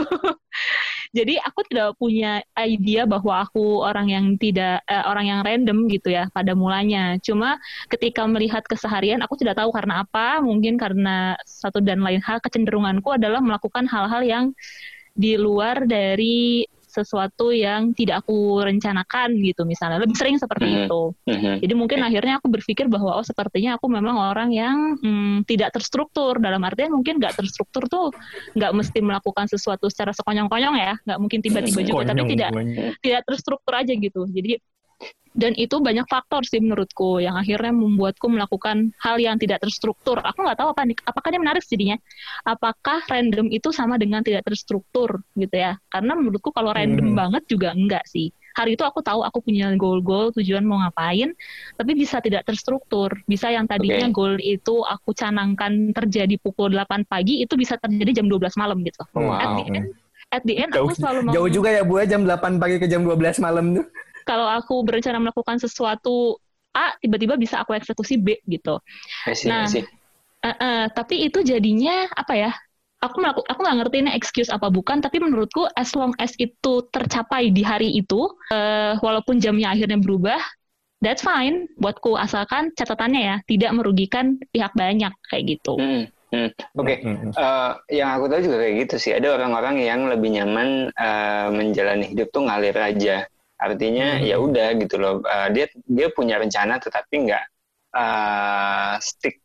Jadi 1.13 1.37
aku 1.37 1.61
tidak 1.69 1.93
punya 2.01 2.41
idea 2.57 3.05
bahwa 3.05 3.45
aku 3.45 3.85
orang 3.85 4.09
yang 4.09 4.27
tidak 4.41 4.81
eh, 4.89 5.05
orang 5.05 5.29
yang 5.29 5.41
random 5.45 5.85
gitu 5.93 6.09
ya 6.09 6.27
pada 6.33 6.57
mulanya. 6.57 7.21
Cuma 7.21 7.61
ketika 7.93 8.25
melihat 8.25 8.65
keseharian 8.65 9.21
aku 9.21 9.37
tidak 9.37 9.61
tahu 9.61 9.71
karena 9.77 10.09
apa, 10.09 10.41
mungkin 10.41 10.81
karena 10.81 11.37
satu 11.45 11.85
dan 11.85 12.01
lain 12.01 12.25
hal 12.25 12.41
kecenderunganku 12.41 13.13
adalah 13.13 13.45
melakukan 13.45 13.85
hal-hal 13.87 14.25
yang 14.25 14.45
di 15.13 15.37
luar 15.37 15.85
dari 15.85 16.65
sesuatu 16.93 17.49
yang 17.51 17.97
tidak 17.97 18.23
aku 18.23 18.61
rencanakan 18.61 19.41
gitu 19.41 19.65
misalnya. 19.65 19.99
Lebih 20.05 20.17
sering 20.17 20.37
seperti 20.37 20.69
Mhm. 20.69 20.79
itu. 20.87 21.03
Mhm. 21.27 21.55
jadi 21.65 21.75
mungkin 21.75 21.99
akhirnya 22.05 22.35
aku 22.39 22.53
berpikir 22.53 22.87
bahwa 22.93 23.17
oh 23.17 23.25
sepertinya 23.25 23.81
aku 23.81 23.89
memang 23.89 24.17
orang 24.21 24.53
yang 24.53 25.01
hmm, 25.01 25.49
tidak 25.49 25.73
terstruktur. 25.73 26.37
Dalam 26.39 26.61
artian 26.63 26.93
mungkin 26.93 27.17
nggak 27.17 27.41
terstruktur 27.41 27.89
tuh 27.89 28.13
nggak 28.53 28.73
mesti 28.77 28.99
melakukan 29.01 29.49
sesuatu 29.49 29.89
secara 29.89 30.13
sekonyong-konyong 30.13 30.77
ya. 30.77 30.95
Nggak 31.09 31.19
mungkin 31.19 31.41
tiba-tiba 31.41 31.81
juga 31.83 32.13
tapi 32.13 32.23
tidak 32.29 32.51
tidak 33.01 33.23
terstruktur 33.25 33.73
aja 33.73 33.93
gitu. 33.97 34.29
Jadi 34.29 34.61
dan 35.33 35.57
itu 35.57 35.81
banyak 35.81 36.05
faktor 36.13 36.45
sih 36.45 36.61
menurutku 36.61 37.17
yang 37.17 37.41
akhirnya 37.41 37.73
membuatku 37.73 38.29
melakukan 38.29 38.93
hal 39.01 39.17
yang 39.17 39.41
tidak 39.41 39.65
terstruktur. 39.65 40.21
Aku 40.21 40.45
nggak 40.45 40.61
tahu 40.61 40.77
apa 40.77 40.85
nih 40.85 40.97
apakah 41.09 41.29
ini 41.33 41.39
menarik 41.41 41.65
jadinya? 41.65 41.97
Apakah 42.45 43.01
random 43.09 43.49
itu 43.49 43.73
sama 43.73 43.97
dengan 43.97 44.21
tidak 44.21 44.45
terstruktur 44.45 45.25
gitu 45.33 45.57
ya? 45.57 45.81
Karena 45.89 46.13
menurutku 46.13 46.53
kalau 46.53 46.77
random 46.77 47.17
Hmm. 47.17 47.19
banget 47.19 47.43
juga 47.49 47.73
enggak 47.73 48.05
sih. 48.05 48.29
Hari 48.53 48.77
itu 48.77 48.85
aku 48.85 49.01
tahu 49.01 49.25
aku 49.25 49.41
punya 49.41 49.73
goal-goal 49.81 50.29
tujuan 50.37 50.69
mau 50.69 50.77
ngapain 50.85 51.33
tapi 51.81 51.97
bisa 51.97 52.21
tidak 52.21 52.45
terstruktur. 52.45 53.09
Bisa 53.25 53.49
yang 53.49 53.65
tadinya 53.65 54.13
Oke. 54.13 54.13
goal 54.13 54.35
itu 54.37 54.85
aku 54.85 55.17
canangkan 55.17 55.97
terjadi 55.97 56.37
pukul 56.37 56.77
8 56.77 57.09
pagi 57.09 57.41
itu 57.41 57.57
bisa 57.57 57.81
terjadi 57.81 58.21
jam 58.21 58.29
12 58.29 58.53
malam 58.61 58.85
gitu. 58.85 59.01
At 59.17 59.57
the 59.57 59.65
end 59.73 59.87
at 60.29 60.43
the 60.45 60.55
end 60.61 60.71
Jauh, 60.77 60.89
aku 60.89 60.93
selalu 60.93 61.19
mau 61.25 61.33
jauh 61.33 61.49
juga 61.49 61.73
ya 61.73 61.81
Bu 61.85 62.05
ya, 62.05 62.05
jam 62.05 62.29
8 62.29 62.61
pagi 62.61 62.77
ke 62.77 62.85
jam 62.85 63.01
12 63.09 63.41
malam 63.41 63.81
tuh. 63.81 63.89
Kalau 64.25 64.47
aku 64.49 64.83
berencana 64.87 65.19
melakukan 65.23 65.59
sesuatu 65.61 66.39
A 66.73 66.97
tiba-tiba 67.05 67.37
bisa 67.37 67.61
aku 67.61 67.77
eksekusi 67.77 68.17
B 68.17 68.41
gitu. 68.49 68.81
I 69.27 69.35
Nah, 69.45 69.69
see. 69.69 69.85
Eh, 70.43 70.57
eh, 70.59 70.85
tapi 70.91 71.23
itu 71.27 71.45
jadinya 71.47 72.11
apa 72.19 72.35
ya? 72.35 72.51
Aku 73.03 73.19
melaku, 73.19 73.43
aku 73.47 73.61
nggak 73.63 73.79
ngerti 73.83 73.97
ini 74.07 74.11
excuse 74.15 74.51
apa 74.51 74.71
bukan, 74.71 75.03
tapi 75.03 75.19
menurutku 75.19 75.67
as 75.75 75.91
long 75.99 76.15
as 76.23 76.35
itu 76.39 76.87
tercapai 76.95 77.51
di 77.51 77.63
hari 77.67 77.91
itu, 77.95 78.31
eh, 78.55 78.95
walaupun 79.03 79.43
jamnya 79.43 79.75
akhirnya 79.75 79.99
berubah, 79.99 80.39
that's 81.03 81.23
fine 81.27 81.67
buatku 81.83 82.15
asalkan 82.15 82.71
catatannya 82.79 83.21
ya 83.21 83.37
tidak 83.51 83.75
merugikan 83.75 84.39
pihak 84.55 84.71
banyak 84.79 85.11
kayak 85.29 85.45
gitu. 85.59 85.75
Hmm, 85.75 86.07
hmm. 86.31 86.49
Oke, 86.79 86.95
Mm-mm. 87.03 87.35
Eh, 87.35 87.71
yang 87.99 88.09
aku 88.15 88.25
tahu 88.31 88.41
juga 88.47 88.57
kayak 88.63 88.75
gitu 88.87 88.95
sih. 89.03 89.13
Ada 89.19 89.29
orang-orang 89.35 89.83
yang 89.83 90.07
lebih 90.07 90.31
nyaman 90.39 90.95
eh, 90.95 91.47
menjalani 91.51 92.05
hidup 92.15 92.31
tuh 92.31 92.47
ngalir 92.47 92.77
aja. 92.79 93.27
Artinya 93.63 94.07
Hmm. 94.19 94.27
ya 94.31 94.37
udah 94.47 94.69
gitu 94.83 94.97
loh. 95.03 95.15
Eh, 95.25 95.49
dia 95.55 95.67
dia 95.87 96.09
punya 96.11 96.37
rencana 96.43 96.75
tetapi 96.83 97.15
nggak 97.31 97.45
eh, 97.97 98.95
stick 99.01 99.37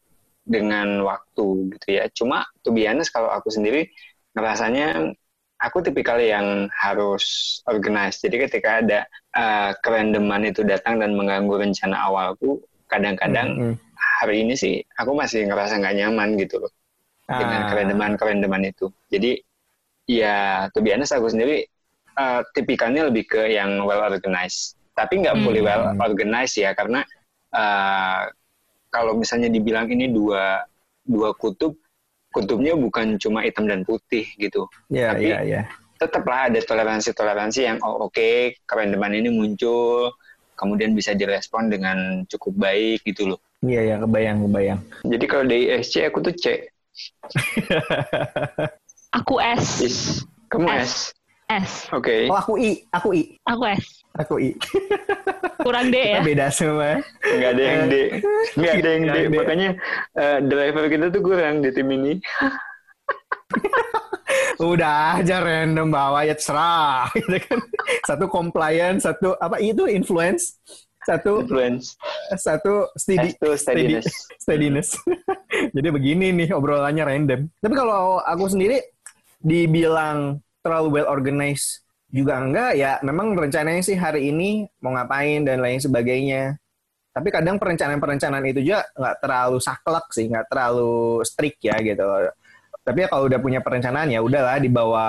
dengan 0.48 1.04
waktu 1.04 1.46
gitu 1.78 1.88
ya. 1.98 2.06
Cuma 2.18 2.38
to 2.64 2.72
be 2.76 2.88
honest 2.88 3.12
kalau 3.16 3.30
aku 3.30 3.50
sendiri 3.52 3.92
ngerasanya 4.36 5.14
aku 5.58 5.78
tipikal 5.86 6.18
yang 6.22 6.70
harus 6.74 7.26
organize. 7.68 8.18
Jadi 8.24 8.36
ketika 8.50 8.70
ada 8.84 9.00
eh, 9.36 9.72
kerandoman 9.84 10.48
itu 10.50 10.62
datang 10.66 10.98
dan 11.02 11.14
mengganggu 11.20 11.56
rencana 11.70 11.96
awalku, 12.08 12.62
kadang-kadang 12.92 13.50
Mm-mm. 13.60 13.76
hari 14.24 14.46
ini 14.48 14.56
sih 14.58 14.76
aku 14.98 15.12
masih 15.14 15.46
ngerasa 15.50 15.78
nggak 15.82 15.96
nyaman 16.00 16.30
gitu 16.42 16.64
loh 16.66 16.72
dengan 17.28 17.62
Ah. 17.66 17.68
kerendeman-kerendeman 17.68 18.64
itu. 18.72 18.88
Jadi 19.12 19.42
ya 20.08 20.68
to 20.72 20.80
be 20.80 20.96
honest 20.96 21.12
aku 21.12 21.28
sendiri 21.28 21.68
uh, 22.18 22.42
tipikalnya 22.52 23.08
lebih 23.08 23.30
ke 23.30 23.54
yang 23.54 23.80
well 23.86 24.02
organized. 24.04 24.76
Tapi 24.92 25.22
nggak 25.22 25.38
Hmm. 25.38 25.44
fully 25.46 25.62
well 25.62 25.94
organized 26.02 26.58
ya 26.58 26.74
karena 26.74 27.06
uh, 27.54 28.28
kalau 28.90 29.14
misalnya 29.14 29.48
dibilang 29.48 29.86
ini 29.88 30.10
dua 30.10 30.66
dua 31.06 31.32
kutub, 31.38 31.78
kutubnya 32.34 32.74
bukan 32.74 33.16
cuma 33.16 33.46
hitam 33.46 33.70
dan 33.70 33.86
putih 33.86 34.26
gitu. 34.36 34.66
Iya, 34.90 35.14
Tapi- 35.14 35.26
iya, 35.30 35.40
iya. 35.46 35.62
Tetaplah 35.98 36.46
ada 36.46 36.62
toleransi-toleransi 36.62 37.60
yang 37.66 37.78
oh 37.82 38.06
oke 38.06 38.54
kerendeman 38.70 39.18
ini 39.18 39.34
muncul, 39.34 40.14
kemudian 40.54 40.94
bisa 40.94 41.18
direspon 41.18 41.74
dengan 41.74 42.22
cukup 42.30 42.54
baik 42.54 43.02
gitu 43.02 43.34
loh. 43.34 43.40
Iya, 43.66 43.82
iya, 43.82 43.96
kebayang, 43.98 44.46
kebayang. 44.46 44.80
Jadi 45.02 45.26
kalau 45.26 45.44
dari 45.50 45.74
ISC 45.74 46.06
aku 46.06 46.22
tuh 46.22 46.34
C. 46.38 46.70
Aku 49.18 49.42
S, 49.42 49.82
Is, 49.82 49.98
kamu 50.52 50.68
S. 50.70 50.78
S. 50.78 50.94
S, 51.48 51.88
Oke. 51.96 52.28
Oh, 52.28 52.36
aku 52.36 52.60
I, 52.60 52.84
aku 52.92 53.16
I, 53.16 53.22
aku 53.48 53.64
S, 53.72 54.04
aku 54.20 54.36
I. 54.36 54.52
kurang 55.64 55.88
D 55.88 55.96
ya. 55.96 56.20
Kita 56.20 56.28
beda 56.28 56.46
semua. 56.52 57.00
Nggak 57.24 57.52
ada 57.56 57.64
yang 57.64 57.84
D. 57.88 57.96
Nggak 58.60 58.74
ada 58.76 58.90
yang 58.92 59.04
D. 59.08 59.18
Makanya 59.32 59.70
eh, 60.20 60.38
driver 60.44 60.84
kita 60.92 61.06
tuh 61.08 61.24
kurang 61.24 61.64
di 61.64 61.72
tim 61.72 61.88
ini. 61.88 62.20
Udah 64.60 65.24
aja 65.24 65.40
random 65.40 65.88
bawa 65.88 66.28
ya 66.28 66.36
terserah 66.36 67.08
gitu 67.16 67.40
kan. 67.40 67.60
Satu 68.04 68.28
compliant, 68.28 69.00
satu 69.00 69.40
apa 69.40 69.64
itu 69.64 69.88
influence, 69.88 70.60
satu 71.08 71.48
Influence. 71.48 71.96
satu 72.36 72.92
steady 73.00 73.32
steadiness. 73.56 74.08
steadiness. 74.36 75.00
Jadi 75.72 75.88
begini 75.96 76.36
nih 76.36 76.52
obrolannya 76.52 77.08
random. 77.08 77.48
Tapi 77.64 77.72
kalau 77.72 78.20
aku 78.20 78.52
sendiri 78.52 78.84
dibilang 79.40 80.44
terlalu 80.68 81.00
well 81.00 81.08
organized 81.08 81.88
juga 82.12 82.40
enggak 82.40 82.72
ya 82.76 83.00
memang 83.04 83.36
rencananya 83.36 83.84
sih 83.84 83.96
hari 83.96 84.32
ini 84.32 84.68
mau 84.84 84.92
ngapain 84.92 85.48
dan 85.48 85.64
lain 85.64 85.80
sebagainya. 85.80 86.60
Tapi 87.16 87.34
kadang 87.34 87.58
perencanaan-perencanaan 87.58 88.46
itu 88.46 88.62
juga 88.62 88.86
nggak 88.94 89.16
terlalu 89.24 89.58
saklek 89.58 90.06
sih, 90.14 90.30
nggak 90.30 90.48
terlalu 90.54 91.24
strict 91.26 91.60
ya 91.66 91.74
gitu. 91.82 92.06
Tapi 92.86 92.98
ya 93.04 93.08
kalau 93.10 93.26
udah 93.26 93.40
punya 93.42 93.60
perencanaan 93.60 94.14
ya 94.14 94.22
udahlah 94.22 94.62
dibawa 94.62 95.08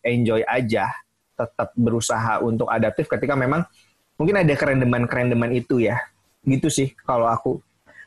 enjoy 0.00 0.40
aja. 0.46 0.88
Tetap 1.36 1.76
berusaha 1.76 2.40
untuk 2.40 2.72
adaptif 2.72 3.04
ketika 3.10 3.36
memang 3.36 3.68
mungkin 4.16 4.40
ada 4.40 4.54
kerendeman-kerendeman 4.56 5.52
itu 5.52 5.84
ya. 5.84 6.00
Gitu 6.42 6.72
sih 6.72 6.88
kalau 7.04 7.28
aku. 7.28 7.60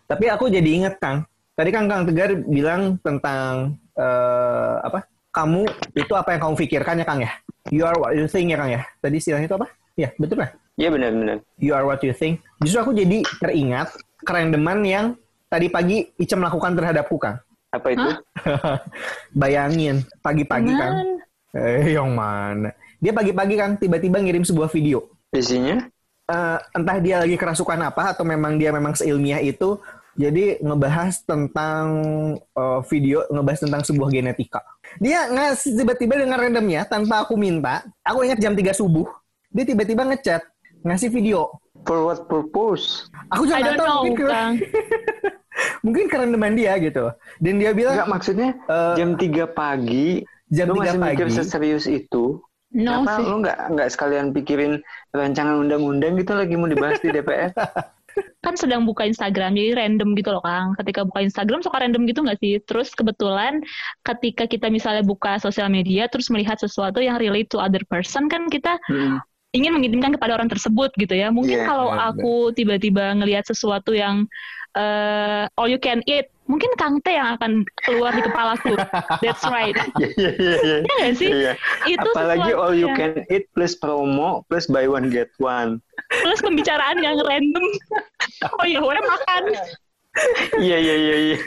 Tapi 0.10 0.26
aku 0.26 0.50
jadi 0.50 0.66
inget 0.66 0.98
Kang. 0.98 1.24
Tadi 1.54 1.70
kan 1.70 1.86
Kang 1.86 2.10
Tegar 2.10 2.34
bilang 2.50 2.98
tentang 3.06 3.78
eh, 3.94 4.76
apa? 4.82 5.06
Kamu 5.30 5.62
itu 5.94 6.14
apa 6.18 6.34
yang 6.34 6.42
kamu 6.50 6.56
pikirkan 6.66 7.02
ya 7.02 7.06
Kang 7.06 7.22
ya? 7.22 7.32
You 7.70 7.86
are 7.86 7.98
what 7.98 8.18
you 8.18 8.26
think 8.26 8.50
ya 8.50 8.58
Kang 8.58 8.72
ya? 8.74 8.82
Tadi 8.98 9.16
istilahnya 9.22 9.46
itu 9.46 9.58
apa? 9.58 9.68
Ya 9.94 10.10
betul 10.18 10.42
lah. 10.42 10.50
Iya 10.80 10.90
benar-benar. 10.90 11.38
You 11.62 11.78
are 11.78 11.86
what 11.86 12.02
you 12.02 12.16
think. 12.16 12.42
Justru 12.64 12.80
aku 12.82 12.92
jadi 12.98 13.22
teringat 13.38 13.94
kerendeman 14.26 14.82
yang 14.88 15.06
tadi 15.52 15.70
pagi 15.70 16.10
Icem 16.18 16.42
lakukan 16.42 16.74
terhadapku 16.74 17.20
Kang. 17.22 17.38
Apa 17.70 17.94
itu? 17.94 18.10
Bayangin 19.42 20.02
pagi-pagi 20.26 20.74
Kang. 20.74 20.96
Cuman, 20.98 21.18
Eh, 21.50 21.98
yang 21.98 22.14
mana? 22.14 22.70
Dia 23.02 23.10
pagi-pagi 23.10 23.58
Kang 23.58 23.74
tiba-tiba 23.82 24.22
ngirim 24.22 24.46
sebuah 24.46 24.70
video. 24.70 25.10
Isinya? 25.34 25.82
Eh, 26.30 26.60
entah 26.78 26.98
dia 27.02 27.26
lagi 27.26 27.34
kerasukan 27.34 27.90
apa 27.90 28.14
atau 28.14 28.22
memang 28.22 28.62
dia 28.62 28.70
memang 28.70 28.94
seilmiah 28.94 29.42
itu 29.42 29.82
jadi 30.14 30.62
ngebahas 30.62 31.26
tentang 31.26 31.86
eh, 32.38 32.80
video 32.86 33.26
ngebahas 33.34 33.66
tentang 33.66 33.82
sebuah 33.82 34.14
genetika 34.14 34.62
dia 34.98 35.30
ngasih 35.30 35.78
tiba-tiba 35.78 36.18
dengan 36.18 36.42
randomnya 36.42 36.82
tanpa 36.90 37.22
aku 37.22 37.38
minta 37.38 37.86
aku 38.02 38.26
ingat 38.26 38.42
jam 38.42 38.58
3 38.58 38.66
subuh 38.74 39.06
dia 39.54 39.66
tiba-tiba 39.66 40.10
ngechat 40.10 40.42
ngasih 40.82 41.14
video 41.14 41.54
For 41.88 42.04
what 42.04 42.28
purpose? 42.28 43.08
aku 43.32 43.48
juga 43.48 43.62
nggak 43.62 43.78
tahu 43.78 43.88
know, 43.88 44.00
mungkin 44.04 44.16
keren, 44.20 44.34
Kang. 44.36 44.54
mungkin 45.86 46.06
kerendeman 46.12 46.54
dia 46.58 46.74
gitu 46.76 47.06
dan 47.40 47.54
dia 47.56 47.72
bilang 47.72 47.96
Enggak 47.96 48.12
maksudnya 48.12 48.50
eh, 48.68 48.94
jam 49.00 49.10
3 49.16 49.48
pagi 49.54 50.08
jam 50.50 50.66
lu 50.74 50.82
3 50.82 50.82
masih 50.82 50.98
mikir 51.00 51.28
pagi 51.30 51.38
seserius 51.38 51.86
itu? 51.86 52.42
No 52.70 53.02
Kenapa 53.02 53.12
sih. 53.18 53.26
lu 53.26 53.36
nggak 53.42 53.60
nggak 53.74 53.90
sekalian 53.90 54.28
pikirin 54.30 54.74
rancangan 55.10 55.58
undang-undang 55.58 56.22
gitu 56.22 56.38
lagi 56.38 56.54
mau 56.54 56.70
dibahas 56.70 57.02
di 57.02 57.10
DPR? 57.10 57.50
sedang 58.60 58.84
buka 58.84 59.08
Instagram 59.08 59.56
jadi 59.56 59.80
random 59.80 60.12
gitu 60.20 60.36
loh 60.36 60.44
Kang. 60.44 60.76
Ketika 60.76 61.08
buka 61.08 61.24
Instagram 61.24 61.64
suka 61.64 61.80
random 61.80 62.04
gitu 62.04 62.20
nggak 62.28 62.40
sih? 62.44 62.60
Terus 62.68 62.92
kebetulan 62.92 63.64
ketika 64.04 64.44
kita 64.46 64.68
misalnya 64.68 65.08
buka 65.08 65.40
sosial 65.40 65.72
media 65.72 66.12
terus 66.12 66.28
melihat 66.28 66.60
sesuatu 66.60 67.00
yang 67.00 67.16
relate 67.16 67.48
to 67.48 67.58
other 67.58 67.82
person 67.88 68.28
kan 68.28 68.52
kita 68.52 68.76
Hmm. 68.92 69.24
ingin 69.56 69.74
mengirimkan 69.74 70.14
kepada 70.14 70.36
orang 70.38 70.52
tersebut 70.52 70.92
gitu 71.00 71.16
ya. 71.16 71.32
Mungkin 71.34 71.64
Iya, 71.64 71.66
kalau 71.66 71.90
benar, 71.90 72.14
aku 72.14 72.54
tiba-tiba 72.54 73.16
ngelihat 73.18 73.48
sesuatu 73.48 73.96
yang 73.96 74.28
eh 74.78 75.50
all 75.58 75.66
you 75.66 75.82
can 75.82 76.06
eat, 76.06 76.30
mungkin 76.50 76.72
Kang 76.76 76.98
Teh 77.06 77.14
yang 77.14 77.38
akan 77.38 77.62
keluar 77.86 78.10
di 78.12 78.26
kepalaku. 78.26 78.74
That's 79.22 79.46
right. 79.46 79.78
Iya 80.02 80.10
iya 80.18 80.32
iya. 80.34 80.56
iya. 80.58 80.78
Iya 80.82 80.94
nggak 80.98 81.14
sih? 81.16 81.30
Iya. 81.30 81.54
Itu 81.86 82.10
Apalagi 82.10 82.52
all 82.58 82.74
you 82.74 82.90
can 82.98 83.22
eat 83.30 83.46
plus 83.54 83.78
promo 83.78 84.42
plus 84.50 84.66
buy 84.66 84.90
one 84.90 85.14
get 85.14 85.30
one. 85.38 85.78
plus 86.26 86.42
pembicaraan 86.42 86.98
yang 87.00 87.22
random. 87.22 87.66
oh 88.60 88.66
iya, 88.66 88.82
gue 88.82 88.94
makan. 88.98 89.44
Iya 90.58 90.78
iya 90.82 90.96
iya 90.98 91.16
iya. 91.22 91.38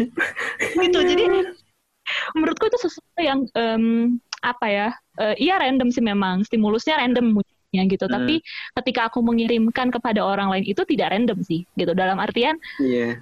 gitu 0.78 0.98
jadi 1.02 1.24
menurutku 2.38 2.70
itu 2.70 2.78
sesuatu 2.78 3.20
yang 3.20 3.42
em, 3.58 4.16
apa 4.42 4.66
ya 4.70 4.88
eh, 5.18 5.34
iya 5.38 5.58
random 5.58 5.90
sih 5.90 6.02
memang 6.02 6.46
stimulusnya 6.46 6.98
random 6.98 7.36
munculnya 7.38 7.82
gitu 7.88 8.04
Hmm. 8.06 8.14
tapi 8.20 8.34
ketika 8.82 9.08
aku 9.10 9.18
mengirimkan 9.24 9.88
kepada 9.90 10.20
orang 10.20 10.52
lain 10.52 10.64
itu 10.66 10.82
tidak 10.84 11.10
random 11.14 11.40
sih 11.42 11.64
gitu 11.74 11.92
dalam 11.92 12.20
artian 12.20 12.58
Iya. 12.78 13.18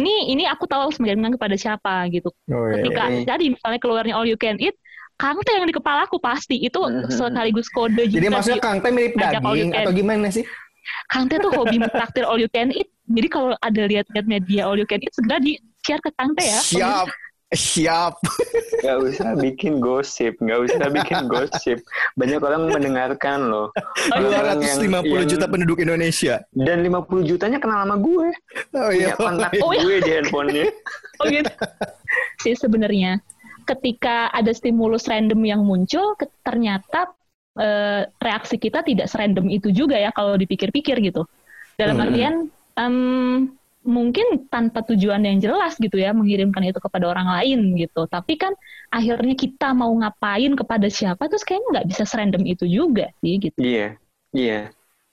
Ini 0.00 0.32
ini 0.32 0.44
aku 0.44 0.64
tahu 0.64 0.88
harus 0.88 0.96
mengirimkan 0.96 1.36
kepada 1.36 1.54
siapa 1.54 2.08
gitu 2.08 2.32
Oh, 2.48 2.66
iya. 2.66 2.80
ketika 2.80 3.02
iya. 3.06 3.24
tadi 3.28 3.44
misalnya 3.52 3.78
keluarnya 3.78 4.14
all 4.16 4.24
you 4.24 4.40
can 4.40 4.56
eat 4.56 4.72
Kang 5.14 5.36
Teh 5.44 5.52
yang 5.52 5.68
di 5.68 5.76
kepala 5.76 6.08
aku 6.08 6.16
pasti 6.16 6.56
itu 6.56 6.80
Mhm. 6.80 7.12
sekaligus 7.12 7.68
kode 7.68 8.08
juga 8.08 8.16
Jadi 8.16 8.26
maksudnya 8.32 8.56
sih. 8.56 8.64
Kang 8.64 8.78
Teh 8.80 8.88
mirip 8.88 9.12
daging 9.12 9.70
atau 9.76 9.92
gimana 9.92 10.32
sih? 10.32 10.44
Kang 11.12 11.28
Teh 11.28 11.36
tuh 11.36 11.52
hobi 11.52 11.76
mentraktir 11.76 12.24
all 12.24 12.40
you 12.40 12.48
can 12.48 12.72
eat 12.72 12.88
jadi 13.04 13.28
kalau 13.28 13.52
ada 13.60 13.82
lihat-lihat 13.84 14.24
media 14.24 14.64
all 14.64 14.80
you 14.80 14.88
can 14.88 14.96
eat 14.98 15.12
segera 15.12 15.36
di 15.36 15.60
share 15.84 16.00
ke 16.00 16.08
Kang 16.16 16.32
Teh 16.32 16.48
ya 16.48 16.60
Siap. 16.64 17.06
Siap. 17.50 18.14
Gak 18.80 18.96
usah 19.02 19.36
bikin 19.36 19.76
gosip, 19.76 20.40
gak 20.40 20.64
usah 20.64 20.88
bikin 20.88 21.28
gosip. 21.28 21.84
Banyak 22.16 22.40
orang 22.40 22.70
mendengarkan 22.70 23.52
loh. 23.52 23.68
Orang 24.08 24.64
yang- 24.64 24.80
250 24.80 25.04
yang- 25.20 25.28
juta 25.28 25.44
penduduk 25.44 25.78
Indonesia. 25.78 26.40
Dan 26.48 26.80
50 26.80 27.20
jutanya 27.22 27.60
kenal 27.60 27.84
sama 27.84 28.00
gue. 28.00 28.28
Oh 28.72 28.88
Punya 28.88 29.12
kontak 29.14 29.52
Oh, 29.60 29.76
iya. 29.76 29.82
gue 29.82 29.96
di 30.00 30.10
handphonenya. 30.16 30.64
Oh 31.20 31.28
gitu. 31.28 31.52
sih 32.40 32.56
sebenarnya 32.56 33.20
ketika 33.68 34.32
ada 34.32 34.48
stimulus 34.50 35.04
random 35.04 35.44
yang 35.44 35.60
muncul, 35.60 36.16
ternyata 36.40 37.12
eh, 37.52 38.08
reaksi 38.16 38.56
kita 38.56 38.80
tidak 38.80 39.04
serandom 39.04 39.44
itu 39.46 39.68
juga 39.68 40.00
ya 40.00 40.08
kalau 40.10 40.40
dipikir-pikir 40.40 40.96
gitu. 41.04 41.28
Dalam 41.76 42.00
Hmm. 42.00 42.04
artian 42.08 42.34
em, 42.72 42.96
mungkin 43.80 44.44
tanpa 44.52 44.84
tujuan 44.84 45.24
yang 45.24 45.40
jelas 45.40 45.80
gitu 45.80 45.96
ya 45.96 46.12
mengirimkan 46.12 46.60
itu 46.68 46.76
kepada 46.76 47.08
orang 47.08 47.28
lain 47.40 47.80
gitu. 47.80 48.04
Tapi 48.04 48.36
kan 48.36 48.52
akhirnya 48.92 49.32
kita 49.32 49.72
mau 49.72 49.88
ngapain 49.96 50.52
kepada 50.52 50.86
siapa 50.92 51.26
terus 51.32 51.42
kayaknya 51.48 51.80
nggak 51.80 51.88
bisa 51.88 52.02
serandom 52.04 52.44
itu 52.44 52.68
juga 52.68 53.08
sih 53.24 53.40
gitu. 53.40 53.56
Iya, 53.56 53.96
iya. 54.36 54.60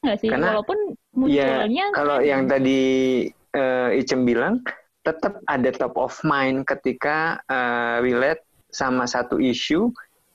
Nggak 0.03 0.17
sih? 0.19 0.29
Karena- 0.29 0.47
Walaupun 0.53 0.77
Iya, 1.25 1.65
munculnya 1.65 1.85
kalau 1.95 2.17
random. 2.21 2.29
yang 2.29 2.41
tadi 2.45 2.81
eh, 3.57 3.89
Icem 3.97 4.21
bilang, 4.21 4.61
tetap 5.01 5.39
ada 5.47 5.69
top 5.71 5.95
of 5.97 6.13
mind 6.21 6.67
ketika 6.67 7.39
eh, 7.47 7.97
relate 8.03 8.43
sama 8.69 9.07
satu 9.07 9.39
isu, 9.39 9.89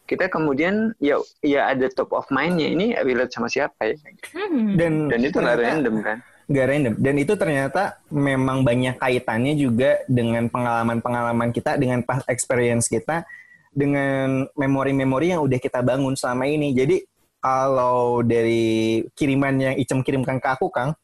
kita 0.09 0.27
kemudian 0.27 0.91
ya 0.99 1.21
ya 1.45 1.71
ada 1.71 1.87
top 1.93 2.11
of 2.11 2.27
mindnya 2.33 2.67
ini 2.67 2.87
relate 2.99 3.31
sama 3.31 3.47
siapa 3.47 3.93
ya? 3.93 3.97
Hmm. 4.35 4.75
Dan 4.75 5.07
Dan 5.07 5.21
itu 5.23 5.39
nggak 5.39 5.61
random 5.61 5.97
kan? 6.01 6.19
Nggak 6.49 6.67
random. 6.67 6.95
Dan 6.99 7.15
itu 7.19 7.33
ternyata 7.39 8.03
memang 8.11 8.63
banyak 8.67 8.99
kaitannya 8.99 9.55
juga 9.55 10.03
dengan 10.11 10.47
pengalaman-pengalaman 10.51 11.51
kita, 11.55 11.79
dengan 11.79 12.03
past 12.03 12.27
experience 12.31 12.87
kita, 12.91 13.27
dengan 13.73 14.47
memori-memori 14.55 15.33
yang 15.33 15.41
udah 15.43 15.59
kita 15.59 15.81
bangun 15.81 16.13
selama 16.19 16.45
ini. 16.47 16.77
Jadi 16.77 17.03
kalau 17.43 18.23
dari 18.23 19.03
kiriman 19.19 19.55
yang 19.59 19.75
Icem 19.75 20.05
kirimkan 20.07 20.39
ke 20.39 20.49
aku, 20.49 20.71
Kang, 20.71 20.95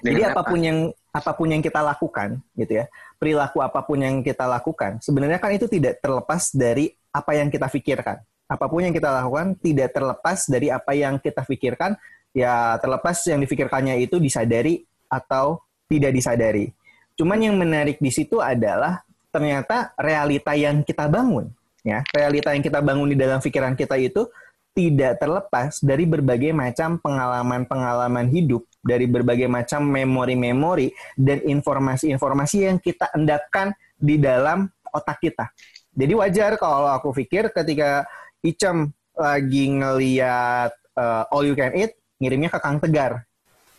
jadi 0.00 0.22
Dengan 0.22 0.32
apa? 0.32 0.46
apa 0.46 0.50
pun 0.54 0.60
yang 0.62 0.78
apa 1.10 1.30
pun 1.34 1.48
yang 1.50 1.62
kita 1.62 1.80
lakukan, 1.82 2.38
gitu 2.54 2.72
ya, 2.78 2.84
perilaku 3.18 3.58
apa 3.58 3.82
pun 3.82 3.98
yang 3.98 4.22
kita 4.22 4.46
lakukan, 4.46 5.02
sebenarnya 5.02 5.42
kan 5.42 5.50
itu 5.50 5.66
tidak 5.66 5.98
terlepas 5.98 6.54
dari 6.54 6.94
apa 7.10 7.34
yang 7.34 7.50
kita 7.50 7.66
pikirkan. 7.66 8.22
Apa 8.46 8.66
pun 8.66 8.82
yang 8.86 8.94
kita 8.94 9.10
lakukan 9.10 9.58
tidak 9.58 9.90
terlepas 9.94 10.46
dari 10.46 10.70
apa 10.70 10.94
yang 10.94 11.18
kita 11.18 11.42
pikirkan, 11.42 11.98
ya 12.34 12.78
terlepas 12.78 13.20
yang 13.26 13.42
difikirkannya 13.42 13.98
itu 14.02 14.18
disadari 14.22 14.82
atau 15.10 15.62
tidak 15.90 16.14
disadari. 16.14 16.70
Cuman 17.18 17.42
yang 17.42 17.58
menarik 17.58 17.98
di 17.98 18.08
situ 18.14 18.38
adalah 18.38 19.02
ternyata 19.28 19.92
realita 19.98 20.54
yang 20.54 20.82
kita 20.86 21.10
bangun, 21.10 21.50
ya, 21.82 22.00
realita 22.14 22.54
yang 22.54 22.64
kita 22.64 22.80
bangun 22.80 23.12
di 23.12 23.16
dalam 23.18 23.42
pikiran 23.42 23.74
kita 23.74 23.98
itu 23.98 24.26
tidak 24.70 25.18
terlepas 25.18 25.82
dari 25.82 26.06
berbagai 26.06 26.54
macam 26.54 26.96
pengalaman-pengalaman 27.02 28.30
hidup, 28.30 28.64
dari 28.80 29.04
berbagai 29.10 29.50
macam 29.50 29.82
memori-memori 29.82 30.94
dan 31.18 31.42
informasi-informasi 31.42 32.70
yang 32.70 32.78
kita 32.78 33.10
endapkan 33.12 33.74
di 33.98 34.16
dalam 34.16 34.70
otak 34.94 35.20
kita. 35.20 35.50
Jadi 35.90 36.14
wajar 36.14 36.54
kalau 36.56 36.88
aku 36.88 37.10
pikir 37.12 37.50
ketika 37.50 38.06
Icem 38.40 38.88
lagi 39.12 39.68
ngeliat 39.68 40.72
uh, 40.96 41.28
All 41.28 41.44
You 41.44 41.58
Can 41.58 41.76
Eat, 41.76 41.99
ngirimnya 42.20 42.52
ke 42.52 42.58
Kang 42.60 42.78
Tegar. 42.78 43.24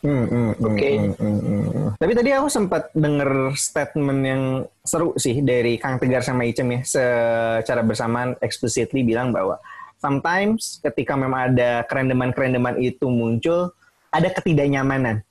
Hmm, 0.01 0.25
hmm, 0.25 0.51
hmm, 0.57 0.65
Oke. 0.65 0.89
hmm, 0.97 1.13
hmm, 1.13 1.39
hmm. 1.45 1.89
Tapi 2.01 2.11
tadi 2.17 2.29
aku 2.33 2.49
sempat 2.49 2.89
denger 2.97 3.53
statement 3.53 4.21
yang 4.25 4.43
seru 4.81 5.13
sih 5.13 5.45
dari 5.45 5.77
Kang 5.77 6.01
Tegar 6.01 6.25
sama 6.25 6.41
Icem 6.49 6.65
ya, 6.73 6.81
secara 6.81 7.85
bersamaan 7.85 8.33
explicitly 8.41 9.05
bilang 9.05 9.29
bahwa 9.29 9.61
sometimes 10.01 10.81
ketika 10.81 11.13
memang 11.13 11.53
ada 11.53 11.85
kerendeman-kerendeman 11.85 12.81
itu 12.81 13.05
muncul, 13.13 13.77
ada 14.09 14.33
ketidaknyamanan. 14.33 15.21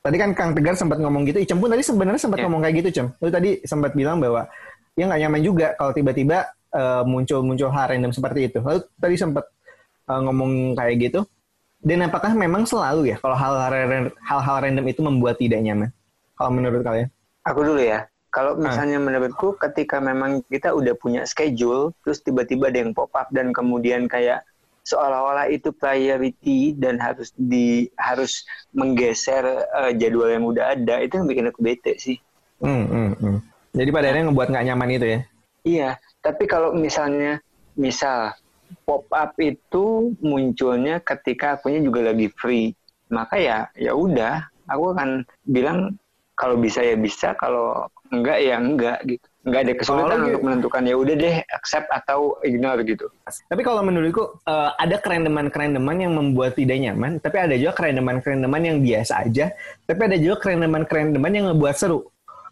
Tadi 0.00 0.16
kan 0.16 0.32
Kang 0.32 0.56
Tegar 0.56 0.72
sempat 0.72 1.04
ngomong 1.04 1.28
gitu, 1.28 1.44
Icem 1.44 1.60
pun 1.60 1.68
tadi 1.68 1.84
sebenarnya 1.84 2.20
sempat 2.24 2.40
Ya. 2.40 2.48
ngomong 2.48 2.64
kayak 2.64 2.74
gitu, 2.80 2.88
Cem. 2.96 3.06
Lu 3.20 3.28
tadi 3.28 3.60
sempat 3.68 3.92
bilang 3.92 4.24
bahwa 4.24 4.48
ya 4.96 5.04
nggak 5.04 5.20
nyaman 5.20 5.40
juga 5.44 5.66
kalau 5.76 5.92
tiba-tiba 5.92 6.48
eh, 6.72 7.02
muncul-muncul 7.04 7.68
hal 7.68 7.92
random 7.92 8.12
seperti 8.16 8.48
itu. 8.48 8.58
Lalu 8.64 8.88
tadi 8.96 9.14
sempat 9.20 9.44
eh, 10.08 10.20
ngomong 10.24 10.80
kayak 10.80 10.96
gitu. 11.12 11.20
Dan 11.84 12.00
apakah 12.00 12.32
memang 12.32 12.64
selalu 12.64 13.12
ya 13.12 13.16
kalau 13.20 13.36
hal-hal 13.36 14.08
hal-hal 14.24 14.56
random 14.64 14.86
itu 14.88 15.04
membuat 15.04 15.36
tidak 15.36 15.60
nyaman? 15.60 15.92
Kalau 16.32 16.50
menurut 16.50 16.80
kalian? 16.80 17.12
Aku 17.44 17.60
dulu 17.60 17.78
ya. 17.84 18.08
Kalau 18.32 18.56
Ah. 18.56 18.66
misalnya 18.66 18.98
menurutku 18.98 19.54
ketika 19.60 20.00
memang 20.00 20.42
kita 20.48 20.72
udah 20.72 20.96
punya 20.96 21.22
schedule, 21.28 21.92
terus 22.02 22.24
tiba-tiba 22.24 22.72
ada 22.72 22.82
yang 22.82 22.96
pop 22.96 23.12
up 23.14 23.28
dan 23.30 23.52
kemudian 23.52 24.08
kayak 24.08 24.42
seolah-olah 24.82 25.52
itu 25.52 25.70
priority 25.70 26.74
dan 26.74 26.98
harus 26.98 27.30
di 27.36 27.86
harus 28.00 28.42
menggeser 28.74 29.44
eh, 29.62 29.92
jadwal 29.94 30.32
yang 30.32 30.44
udah 30.48 30.74
ada, 30.74 31.04
itu 31.04 31.20
yang 31.20 31.28
bikin 31.28 31.52
aku 31.52 31.60
bete 31.62 31.94
sih. 32.00 32.16
Hmm, 32.64 32.88
hmm, 32.88 33.10
hmm. 33.20 33.38
Jadi 33.76 33.90
pada 33.92 34.06
akhirnya 34.08 34.24
ngebuat 34.32 34.48
nggak 34.50 34.66
nyaman 34.72 34.88
itu 34.96 35.06
ya? 35.06 35.20
Iya, 35.64 35.90
tapi 36.24 36.44
kalau 36.48 36.72
misalnya 36.74 37.38
misal 37.76 38.34
pop 38.82 39.06
up 39.14 39.32
itu 39.38 40.12
munculnya 40.18 40.98
ketika 41.00 41.56
akunya 41.56 41.80
juga 41.80 42.10
lagi 42.10 42.28
free, 42.34 42.74
maka 43.08 43.38
ya 43.38 43.58
ya 43.78 43.94
udah, 43.94 44.42
aku 44.66 44.94
akan 44.96 45.22
bilang 45.46 45.94
kalau 46.34 46.58
bisa 46.58 46.82
ya 46.82 46.98
bisa, 46.98 47.38
kalau 47.38 47.86
enggak 48.10 48.42
ya 48.42 48.58
enggak 48.58 48.98
gitu. 49.06 49.26
Enggak 49.44 49.60
ada 49.68 49.72
kesulitan 49.76 50.08
Kalau 50.08 50.18
untuk 50.24 50.32
gitu- 50.32 50.46
menentukan 50.48 50.82
ya 50.88 50.94
udah 50.96 51.14
deh 51.20 51.36
accept 51.52 51.88
atau 51.92 52.20
ignore 52.42 52.80
gitu. 52.82 53.06
Tapi 53.28 53.60
kalau 53.60 53.84
menurutku 53.84 54.40
eh, 54.42 54.70
ada 54.80 54.96
kerendeman-kerendeman 54.98 55.96
yang 56.00 56.12
membuat 56.16 56.56
tidak 56.56 56.80
nyaman, 56.80 57.20
tapi 57.20 57.38
ada 57.38 57.54
juga 57.54 57.76
kerendeman-kerendeman 57.76 58.62
yang 58.64 58.78
biasa 58.82 59.20
aja, 59.28 59.52
tapi 59.84 60.00
ada 60.10 60.16
juga 60.18 60.40
kerendeman-kerendeman 60.42 61.30
yang 61.30 61.44
ngebuat 61.52 61.76
seru. 61.76 62.08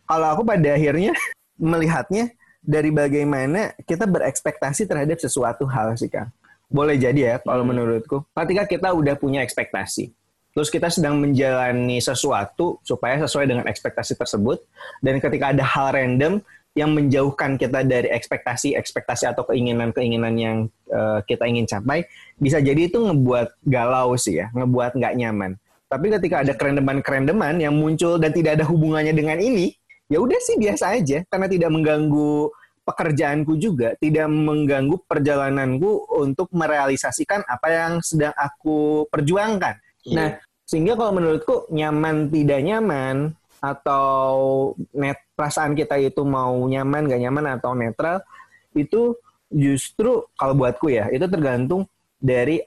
Kalau 0.07 0.27
aku 0.37 0.43
pada 0.45 0.77
akhirnya 0.77 1.11
melihatnya 1.59 2.31
dari 2.63 2.95
bagaimana 2.95 3.75
kita 3.83 4.07
berekspektasi 4.07 4.87
terhadap 4.87 5.19
sesuatu 5.19 5.67
hal 5.67 5.99
sih 5.99 6.07
Kang. 6.07 6.31
Boleh 6.71 6.97
jadi 6.97 7.21
ya 7.21 7.35
kalau 7.43 7.67
menurutku. 7.67 8.25
Ketika 8.33 8.65
kita 8.65 8.89
udah 8.95 9.19
punya 9.19 9.45
ekspektasi, 9.45 10.15
terus 10.57 10.73
kita 10.73 10.89
sedang 10.89 11.21
menjalani 11.21 12.01
sesuatu 12.01 12.81
supaya 12.81 13.21
sesuai 13.21 13.45
dengan 13.51 13.65
ekspektasi 13.69 14.17
tersebut, 14.17 14.63
dan 15.05 15.21
ketika 15.21 15.53
ada 15.53 15.67
hal 15.67 15.93
random 15.93 16.41
yang 16.73 16.97
menjauhkan 16.97 17.61
kita 17.61 17.85
dari 17.85 18.09
ekspektasi-ekspektasi 18.09 19.29
atau 19.29 19.45
keinginan-keinginan 19.45 20.35
yang 20.41 20.57
eh, 20.89 21.21
kita 21.29 21.45
ingin 21.45 21.69
capai, 21.69 22.09
bisa 22.41 22.65
jadi 22.65 22.89
itu 22.89 22.97
ngebuat 22.97 23.61
galau 23.69 24.17
sih 24.17 24.41
ya, 24.41 24.49
ngebuat 24.57 24.97
nggak 24.97 25.15
nyaman. 25.21 25.53
Tapi 25.93 26.09
ketika 26.09 26.41
ada 26.41 26.57
kerendeman-kerendeman 26.57 27.61
yang 27.61 27.77
muncul 27.77 28.17
dan 28.17 28.33
tidak 28.33 28.57
ada 28.57 28.65
hubungannya 28.65 29.13
dengan 29.13 29.37
ini, 29.37 29.77
ya 30.09 30.19
udah 30.19 30.39
sih 30.43 30.57
biasa 30.59 30.99
aja, 30.99 31.23
karena 31.29 31.47
tidak 31.47 31.71
mengganggu 31.71 32.51
pekerjaanku 32.83 33.55
juga, 33.63 33.95
tidak 34.03 34.27
mengganggu 34.27 34.99
perjalananku 35.07 36.19
untuk 36.19 36.51
merealisasikan 36.51 37.47
apa 37.47 37.69
yang 37.71 37.93
sedang 38.03 38.35
aku 38.35 39.07
perjuangkan. 39.07 39.79
Iya. 40.03 40.15
Nah, 40.15 40.29
sehingga 40.67 40.99
kalau 40.99 41.15
menurutku 41.15 41.71
nyaman 41.71 42.27
tidak 42.33 42.61
nyaman 42.65 43.31
atau 43.63 44.35
net 44.91 45.23
perasaan 45.39 45.79
kita 45.79 45.95
itu 46.03 46.27
mau 46.27 46.59
nyaman 46.67 47.07
gak 47.07 47.23
nyaman 47.23 47.47
atau 47.55 47.79
netral 47.79 48.19
itu 48.75 49.15
justru 49.47 50.27
kalau 50.35 50.59
buatku 50.59 50.91
ya 50.91 51.07
itu 51.15 51.23
tergantung 51.31 51.87
dari 52.19 52.59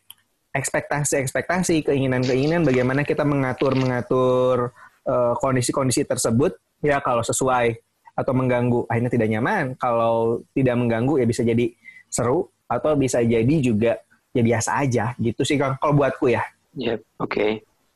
ekspektasi-ekspektasi, 0.56 1.84
keinginan-keinginan, 1.84 2.64
bagaimana 2.64 3.04
kita 3.04 3.28
mengatur-mengatur 3.28 4.72
uh, 5.04 5.34
kondisi-kondisi 5.36 6.08
tersebut, 6.08 6.56
ya 6.86 7.02
kalau 7.02 7.26
sesuai 7.26 7.74
atau 8.16 8.32
mengganggu, 8.32 8.88
akhirnya 8.88 9.12
tidak 9.12 9.30
nyaman. 9.34 9.76
Kalau 9.76 10.46
tidak 10.56 10.76
mengganggu, 10.80 11.20
ya 11.20 11.26
bisa 11.28 11.42
jadi 11.44 11.74
seru, 12.08 12.48
atau 12.70 12.96
bisa 12.96 13.20
jadi 13.26 13.56
juga 13.60 14.00
ya 14.32 14.42
biasa 14.44 14.86
aja, 14.86 15.06
gitu 15.20 15.42
sih 15.44 15.60
kalau 15.60 15.94
buatku 15.98 16.32
ya. 16.32 16.44
Yep, 16.78 17.02
oke. 17.20 17.32
Okay. 17.32 17.52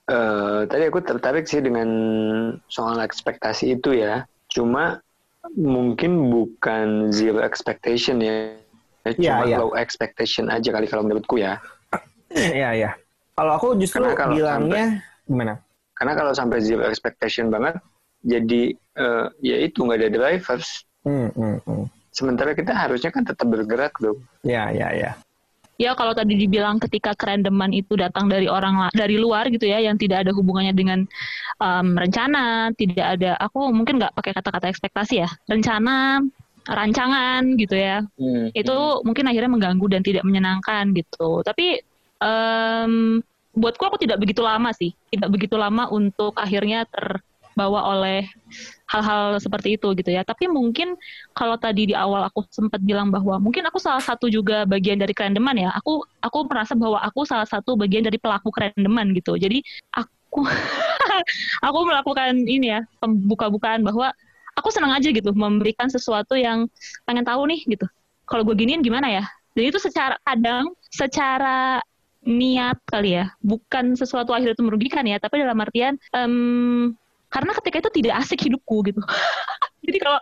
Uh, 0.10 0.66
tadi 0.66 0.90
aku 0.90 1.06
tertarik 1.06 1.46
sih 1.46 1.62
dengan 1.62 1.90
soal 2.66 2.98
ekspektasi 3.00 3.78
itu 3.78 3.94
ya. 3.94 4.26
Cuma 4.50 4.98
mungkin 5.54 6.34
bukan 6.34 7.14
zero 7.14 7.46
expectation 7.46 8.20
ya. 8.20 8.58
ya 9.06 9.12
cuma 9.16 9.46
ya, 9.46 9.56
ya. 9.56 9.58
low 9.62 9.72
expectation 9.78 10.50
aja 10.50 10.74
kali 10.74 10.90
kalau 10.90 11.06
menurutku 11.06 11.38
ya. 11.38 11.62
Iya, 12.34 12.70
iya. 12.82 12.92
Kalau 13.38 13.56
aku 13.56 13.68
justru 13.80 14.04
kalau 14.18 14.36
bilangnya 14.36 15.00
sampai, 15.00 15.28
gimana? 15.30 15.54
Karena 15.96 16.14
kalau 16.18 16.32
sampai 16.36 16.58
zero 16.60 16.84
expectation 16.90 17.48
banget, 17.48 17.80
jadi 18.24 18.76
uh, 19.00 19.28
ya 19.40 19.56
itu 19.64 19.84
nggak 19.84 20.00
ada 20.00 20.10
drivers. 20.12 20.84
Hmm, 21.08 21.32
hmm, 21.32 21.58
hmm. 21.64 21.86
Sementara 22.12 22.52
kita 22.52 22.76
harusnya 22.76 23.14
kan 23.14 23.24
tetap 23.24 23.48
bergerak 23.48 23.96
dong. 24.02 24.20
Iya, 24.44 24.76
iya, 24.76 24.88
iya. 24.92 25.12
Ya 25.80 25.96
kalau 25.96 26.12
tadi 26.12 26.36
dibilang 26.36 26.76
ketika 26.76 27.16
kerendeman 27.16 27.72
itu 27.72 27.96
datang 27.96 28.28
dari 28.28 28.52
orang 28.52 28.92
dari 28.92 29.16
luar 29.16 29.48
gitu 29.48 29.64
ya, 29.64 29.80
yang 29.80 29.96
tidak 29.96 30.28
ada 30.28 30.36
hubungannya 30.36 30.76
dengan 30.76 31.08
um, 31.64 31.96
rencana, 31.96 32.76
tidak 32.76 33.16
ada. 33.16 33.40
Aku 33.40 33.72
mungkin 33.72 33.96
nggak 33.96 34.12
pakai 34.12 34.36
kata-kata 34.36 34.68
ekspektasi 34.68 35.24
ya, 35.24 35.32
rencana, 35.48 36.20
rancangan 36.68 37.56
gitu 37.56 37.80
ya. 37.80 38.04
Hmm, 38.20 38.52
itu 38.52 38.76
hmm. 38.76 39.08
mungkin 39.08 39.26
akhirnya 39.32 39.52
mengganggu 39.56 39.86
dan 39.88 40.02
tidak 40.04 40.28
menyenangkan 40.28 40.92
gitu. 40.92 41.48
Tapi 41.48 41.80
um, 42.20 43.24
buatku 43.56 43.84
aku 43.88 43.98
tidak 44.04 44.20
begitu 44.20 44.44
lama 44.44 44.76
sih, 44.76 44.92
tidak 45.16 45.32
begitu 45.32 45.56
lama 45.56 45.88
untuk 45.88 46.36
akhirnya 46.36 46.84
terbawa 47.54 47.92
oleh 47.92 48.24
hal-hal 48.88 49.36
seperti 49.42 49.76
itu 49.76 49.92
gitu 49.98 50.10
ya. 50.16 50.24
Tapi 50.24 50.48
mungkin 50.48 50.96
kalau 51.36 51.60
tadi 51.60 51.92
di 51.92 51.96
awal 51.98 52.24
aku 52.30 52.48
sempat 52.50 52.80
bilang 52.80 53.12
bahwa 53.12 53.36
mungkin 53.42 53.68
aku 53.68 53.82
salah 53.82 54.00
satu 54.00 54.32
juga 54.32 54.64
bagian 54.64 54.96
dari 54.96 55.12
kerendeman 55.12 55.60
ya. 55.60 55.76
Aku 55.82 56.06
aku 56.24 56.48
merasa 56.48 56.78
bahwa 56.78 57.04
aku 57.04 57.28
salah 57.28 57.44
satu 57.44 57.76
bagian 57.76 58.08
dari 58.08 58.16
pelaku 58.16 58.48
kerendeman 58.54 59.12
gitu. 59.12 59.36
Jadi 59.36 59.60
aku 59.92 60.48
aku 61.68 61.80
melakukan 61.84 62.48
ini 62.48 62.80
ya 62.80 62.82
pembuka-bukaan 63.04 63.84
bahwa 63.84 64.16
aku 64.56 64.70
senang 64.72 64.96
aja 64.96 65.12
gitu 65.12 65.32
memberikan 65.32 65.92
sesuatu 65.92 66.40
yang 66.40 66.72
pengen 67.04 67.28
tahu 67.28 67.44
nih 67.50 67.60
gitu. 67.68 67.86
Kalau 68.24 68.46
gue 68.46 68.56
giniin 68.56 68.86
gimana 68.86 69.10
ya? 69.10 69.26
Dan 69.58 69.74
itu 69.74 69.82
secara 69.82 70.16
kadang 70.24 70.72
secara 70.94 71.82
niat 72.24 72.78
kali 72.86 73.16
ya, 73.16 73.32
bukan 73.40 73.96
sesuatu 73.96 74.36
akhirnya 74.36 74.54
itu 74.54 74.66
merugikan 74.68 75.08
ya, 75.08 75.18
tapi 75.18 75.40
dalam 75.40 75.56
artian 75.58 75.96
um, 76.12 76.94
karena 77.30 77.52
ketika 77.62 77.78
itu 77.86 77.92
tidak 78.02 78.14
asik 78.26 78.40
hidupku 78.50 78.82
gitu. 78.90 79.02
Jadi 79.86 79.98
kalau 80.02 80.20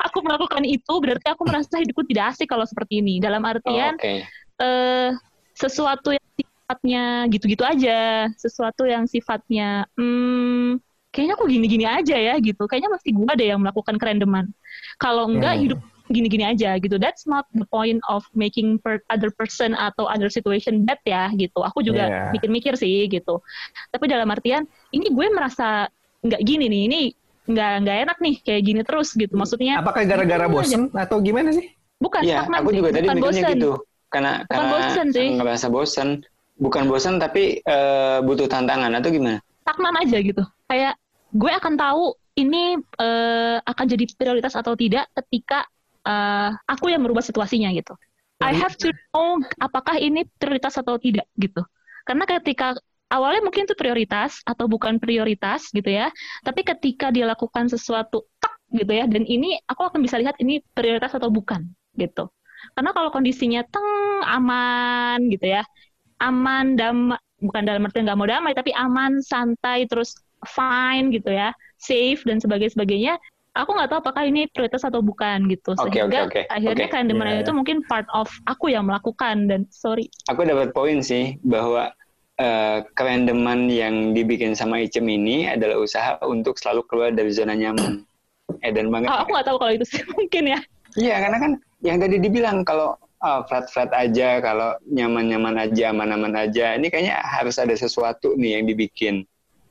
aku 0.00 0.18
melakukan 0.24 0.64
itu 0.64 0.92
berarti 1.00 1.26
aku 1.28 1.42
merasa 1.44 1.80
hidupku 1.80 2.04
tidak 2.08 2.36
asik 2.36 2.48
kalau 2.48 2.64
seperti 2.64 3.00
ini. 3.04 3.20
Dalam 3.20 3.42
artian 3.44 3.96
oh, 3.96 4.00
okay. 4.00 4.24
uh, 4.60 5.12
sesuatu 5.52 6.16
yang 6.16 6.28
sifatnya 6.36 7.04
gitu-gitu 7.28 7.64
aja, 7.64 8.28
sesuatu 8.40 8.88
yang 8.88 9.04
sifatnya 9.04 9.84
hmm, 9.96 10.80
kayaknya 11.12 11.34
aku 11.36 11.44
gini-gini 11.48 11.84
aja 11.84 12.16
ya 12.16 12.34
gitu. 12.40 12.64
Kayaknya 12.64 12.90
masih 12.96 13.10
gue 13.12 13.32
deh 13.36 13.48
yang 13.52 13.60
melakukan 13.60 13.96
kerendeman. 14.00 14.48
Kalau 14.96 15.28
enggak 15.28 15.54
hmm. 15.56 15.62
hidup 15.68 15.80
gini-gini 16.12 16.44
aja 16.44 16.76
gitu. 16.76 17.00
That's 17.00 17.24
not 17.24 17.48
the 17.56 17.64
point 17.68 18.00
of 18.08 18.24
making 18.36 18.80
per 18.80 19.00
other 19.08 19.32
person 19.32 19.72
atau 19.72 20.08
other 20.08 20.28
situation 20.28 20.84
bad 20.84 21.00
ya 21.08 21.32
gitu. 21.32 21.64
Aku 21.64 21.80
juga 21.80 22.30
mikir-mikir 22.32 22.76
yeah. 22.76 22.82
sih 22.82 22.96
gitu. 23.08 23.40
Tapi 23.92 24.04
dalam 24.08 24.28
artian 24.28 24.68
ini 24.92 25.08
gue 25.08 25.26
merasa 25.32 25.88
nggak 26.22 26.40
gini 26.46 26.64
nih, 26.70 26.82
ini 26.88 27.02
nggak 27.42 27.72
nggak 27.82 27.96
enak 28.06 28.18
nih 28.22 28.34
kayak 28.46 28.62
gini 28.62 28.80
terus 28.86 29.08
gitu. 29.18 29.34
Maksudnya 29.34 29.82
apakah 29.82 30.06
gara-gara 30.06 30.46
bosen 30.46 30.88
atau 30.94 31.18
gimana 31.18 31.50
sih? 31.50 31.74
Bukan, 32.02 32.26
ya, 32.26 32.42
aku 32.42 32.74
juga 32.74 32.90
tadi 32.90 33.06
bukan 33.06 33.18
mikirnya 33.18 33.42
bosen. 33.46 33.58
gitu. 33.58 33.70
Karena 34.10 34.32
bukan 34.42 34.50
karena 34.50 34.66
bosen 34.70 35.06
sih. 35.14 35.28
ngerasa 35.38 35.66
bosen. 35.70 36.08
Bukan 36.62 36.84
bosen 36.86 37.14
tapi 37.18 37.58
uh, 37.66 38.22
butuh 38.22 38.46
tantangan 38.46 38.94
atau 38.94 39.10
gimana? 39.10 39.38
Stagnan 39.66 39.94
aja 39.98 40.18
gitu. 40.18 40.42
Kayak 40.70 40.94
gue 41.32 41.52
akan 41.52 41.74
tahu 41.74 42.14
ini 42.38 42.78
uh, 43.00 43.58
akan 43.66 43.86
jadi 43.88 44.04
prioritas 44.14 44.54
atau 44.54 44.78
tidak 44.78 45.08
ketika 45.22 45.66
uh, 46.06 46.54
aku 46.68 46.92
yang 46.92 47.02
merubah 47.02 47.24
situasinya 47.24 47.72
gitu. 47.74 47.94
I 48.42 48.50
have 48.58 48.74
to 48.74 48.90
know 48.90 49.38
apakah 49.62 50.02
ini 50.02 50.26
prioritas 50.42 50.74
atau 50.74 50.98
tidak 50.98 51.30
gitu. 51.38 51.62
Karena 52.02 52.26
ketika 52.26 52.74
awalnya 53.12 53.44
mungkin 53.44 53.68
itu 53.68 53.76
prioritas 53.76 54.40
atau 54.48 54.64
bukan 54.64 54.96
prioritas 54.96 55.68
gitu 55.68 55.86
ya, 55.86 56.08
tapi 56.40 56.64
ketika 56.64 57.12
dia 57.12 57.28
lakukan 57.28 57.68
sesuatu 57.68 58.24
tak 58.40 58.56
gitu 58.72 58.88
ya, 58.88 59.04
dan 59.04 59.28
ini 59.28 59.60
aku 59.68 59.92
akan 59.92 60.00
bisa 60.00 60.16
lihat 60.16 60.40
ini 60.40 60.64
prioritas 60.72 61.12
atau 61.12 61.28
bukan 61.28 61.68
gitu. 62.00 62.32
Karena 62.72 62.96
kalau 62.96 63.12
kondisinya 63.12 63.60
teng 63.68 63.84
aman 64.24 65.28
gitu 65.28 65.52
ya, 65.52 65.62
aman 66.24 66.78
dam 66.78 67.12
bukan 67.42 67.62
dalam 67.66 67.84
arti 67.84 68.06
nggak 68.06 68.18
mau 68.18 68.28
damai 68.30 68.54
tapi 68.54 68.70
aman 68.72 69.18
santai 69.18 69.84
terus 69.90 70.14
fine 70.46 71.10
gitu 71.10 71.34
ya 71.34 71.50
safe 71.82 72.22
dan 72.22 72.38
sebagainya 72.38 72.72
sebagainya 72.78 73.14
aku 73.52 73.74
nggak 73.74 73.90
tahu 73.90 73.98
apakah 74.06 74.24
ini 74.24 74.48
prioritas 74.54 74.86
atau 74.86 75.02
bukan 75.02 75.50
gitu 75.50 75.74
sehingga 75.76 76.08
okay, 76.08 76.22
okay, 76.22 76.22
okay. 76.24 76.44
akhirnya 76.48 76.86
okay. 76.88 76.92
kerendeman 76.94 77.28
yeah. 77.28 77.42
itu 77.42 77.52
mungkin 77.52 77.82
part 77.90 78.06
of 78.14 78.30
aku 78.48 78.72
yang 78.72 78.86
melakukan 78.86 79.50
dan 79.50 79.66
sorry 79.68 80.08
aku 80.30 80.46
dapat 80.46 80.70
poin 80.72 81.02
sih 81.02 81.36
bahwa 81.42 81.90
uh, 82.42 82.78
kerendeman 82.98 83.70
yang 83.70 84.10
dibikin 84.10 84.58
sama 84.58 84.82
Icem 84.82 85.06
ini 85.06 85.46
adalah 85.46 85.78
usaha 85.78 86.18
untuk 86.26 86.58
selalu 86.58 86.82
keluar 86.90 87.10
dari 87.14 87.30
zona 87.30 87.54
nyaman. 87.54 88.02
Eh 88.60 88.74
dan 88.74 88.90
banget. 88.90 89.08
Oh, 89.08 89.22
aku 89.22 89.30
nggak 89.32 89.46
tahu 89.46 89.56
kalau 89.62 89.72
itu 89.72 89.86
sih 89.86 90.02
mungkin 90.18 90.44
ya. 90.50 90.60
Iya 90.98 91.16
karena 91.24 91.38
kan 91.40 91.52
yang 91.80 91.98
tadi 92.02 92.16
dibilang 92.20 92.66
kalau 92.66 92.98
oh, 92.98 93.40
flat-flat 93.48 93.88
aja 93.94 94.42
kalau 94.42 94.76
nyaman-nyaman 94.90 95.56
aja 95.56 95.94
aman-aman 95.94 96.34
aja 96.36 96.76
ini 96.76 96.92
kayaknya 96.92 97.16
harus 97.22 97.56
ada 97.56 97.72
sesuatu 97.72 98.36
nih 98.36 98.60
yang 98.60 98.64
dibikin 98.68 99.24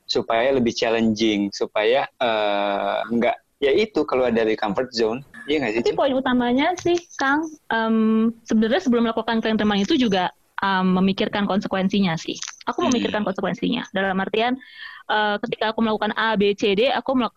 supaya 0.10 0.50
lebih 0.52 0.74
challenging 0.74 1.54
supaya 1.54 2.10
uh, 2.20 3.06
nggak 3.12 3.38
ya 3.62 3.72
itu 3.78 4.02
keluar 4.10 4.34
dari 4.34 4.58
comfort 4.58 4.90
zone. 4.96 5.22
Iya 5.46 5.58
nggak 5.62 5.72
sih 5.78 5.82
tapi 5.86 5.98
poin 6.00 6.14
utamanya 6.18 6.74
sih 6.82 6.98
kang 7.22 7.46
um, 7.70 8.30
sebenarnya 8.50 8.82
sebelum 8.82 9.06
melakukan 9.06 9.46
klaim 9.46 9.62
teman 9.62 9.78
itu 9.78 9.94
juga 9.94 10.34
um, 10.62 11.02
memikirkan 11.02 11.46
konsekuensinya 11.50 12.18
sih 12.18 12.38
aku 12.68 12.80
hmm. 12.82 12.88
memikirkan 12.92 13.22
konsekuensinya 13.26 13.88
dalam 13.94 14.18
artian 14.20 14.58
uh, 15.10 15.38
ketika 15.46 15.74
aku 15.74 15.82
melakukan 15.86 16.14
A 16.18 16.36
B 16.36 16.54
C 16.58 16.76
D 16.78 16.90
aku 16.92 17.18
me 17.18 17.28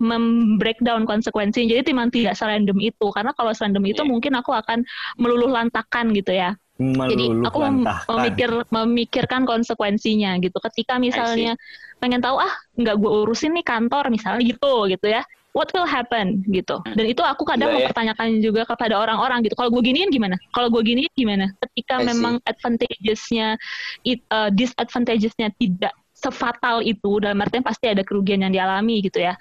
membreakdown 0.00 1.04
konsekuensi 1.04 1.68
jadi 1.68 1.84
memang 1.92 2.08
tidak 2.08 2.32
serandom 2.32 2.80
itu 2.80 3.12
karena 3.12 3.36
kalau 3.36 3.52
serandom 3.52 3.84
itu 3.84 4.00
yeah. 4.00 4.08
mungkin 4.08 4.32
aku 4.32 4.56
akan 4.56 4.80
meluluh 5.20 5.52
lantakan 5.52 6.16
gitu 6.16 6.32
ya 6.32 6.56
jadi 6.80 7.44
aku 7.44 7.58
mem 7.60 7.84
memikir 8.08 8.50
memikirkan 8.72 9.44
konsekuensinya 9.44 10.40
gitu. 10.40 10.56
Ketika 10.56 10.96
misalnya 10.96 11.52
pengen 12.00 12.24
tahu 12.24 12.40
ah 12.40 12.52
nggak 12.80 12.96
gue 12.96 13.10
urusin 13.28 13.52
nih 13.52 13.66
kantor 13.68 14.08
misalnya 14.08 14.40
gitu 14.40 14.88
gitu 14.88 15.06
ya. 15.12 15.20
What 15.50 15.74
will 15.74 15.88
happen 15.88 16.46
gitu. 16.46 16.78
Hmm. 16.78 16.94
Dan 16.94 17.10
itu 17.10 17.26
aku 17.26 17.42
kadang 17.42 17.74
yeah, 17.74 17.82
mempertanyakan 17.82 18.38
yeah. 18.38 18.42
juga 18.42 18.62
kepada 18.70 18.94
orang-orang 18.94 19.42
gitu. 19.42 19.58
Kalau 19.58 19.74
gue 19.74 19.82
giniin 19.82 20.10
gimana? 20.14 20.38
Kalau 20.54 20.70
gue 20.70 20.82
giniin 20.86 21.10
gimana? 21.18 21.50
Ketika 21.58 21.98
memang 22.06 22.38
advantagesnya, 22.46 23.58
it, 24.06 24.22
uh, 24.30 24.46
disadvantagesnya 24.54 25.50
tidak 25.58 25.90
sefatal 26.14 26.84
itu 26.84 27.18
dalam 27.18 27.40
artian 27.40 27.64
pasti 27.64 27.88
ada 27.88 28.04
kerugian 28.04 28.44
yang 28.44 28.52
dialami 28.52 29.00
gitu 29.00 29.24
ya 29.24 29.34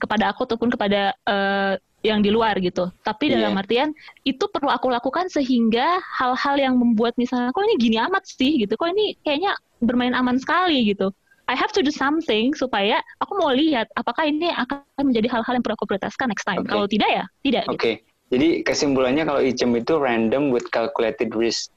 kepada 0.00 0.32
aku 0.32 0.48
ataupun 0.48 0.72
kepada 0.72 1.12
uh, 1.28 1.76
yang 2.04 2.20
di 2.20 2.34
luar 2.34 2.58
gitu. 2.58 2.90
Tapi 3.06 3.30
yeah. 3.30 3.46
dalam 3.46 3.54
artian 3.54 3.94
itu 4.26 4.44
perlu 4.50 4.68
aku 4.68 4.90
lakukan 4.90 5.30
sehingga 5.32 6.02
hal-hal 6.18 6.58
yang 6.58 6.74
membuat 6.76 7.14
misalnya 7.14 7.54
kok 7.54 7.64
ini 7.64 7.76
gini 7.80 7.96
amat 8.10 8.26
sih 8.26 8.60
gitu, 8.60 8.74
kok 8.76 8.90
ini 8.90 9.16
kayaknya 9.22 9.56
bermain 9.80 10.12
aman 10.12 10.36
sekali 10.36 10.92
gitu. 10.92 11.14
I 11.44 11.54
have 11.56 11.72
to 11.76 11.84
do 11.84 11.92
something 11.92 12.56
supaya 12.56 13.04
aku 13.20 13.36
mau 13.36 13.52
lihat 13.52 13.92
apakah 14.00 14.24
ini 14.24 14.48
akan 14.52 14.80
menjadi 15.00 15.28
hal-hal 15.28 15.60
yang 15.60 15.64
perlu 15.64 15.76
aku 15.76 15.88
prioritaskan 15.88 16.32
next 16.32 16.48
time. 16.48 16.64
Okay. 16.64 16.72
Kalau 16.72 16.86
tidak 16.88 17.10
ya 17.12 17.24
tidak. 17.44 17.64
Oke. 17.68 17.78
Okay. 17.78 17.94
Gitu. 18.00 18.12
Jadi 18.34 18.48
kesimpulannya 18.66 19.22
kalau 19.28 19.40
Icem 19.44 19.70
itu 19.78 19.94
random 20.00 20.48
with 20.50 20.66
calculated 20.72 21.36
risk. 21.36 21.70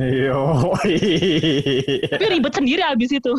Yo. 0.00 0.72
Tapi 2.16 2.24
ribet 2.26 2.56
sendiri 2.56 2.82
abis 2.82 3.14
itu. 3.14 3.36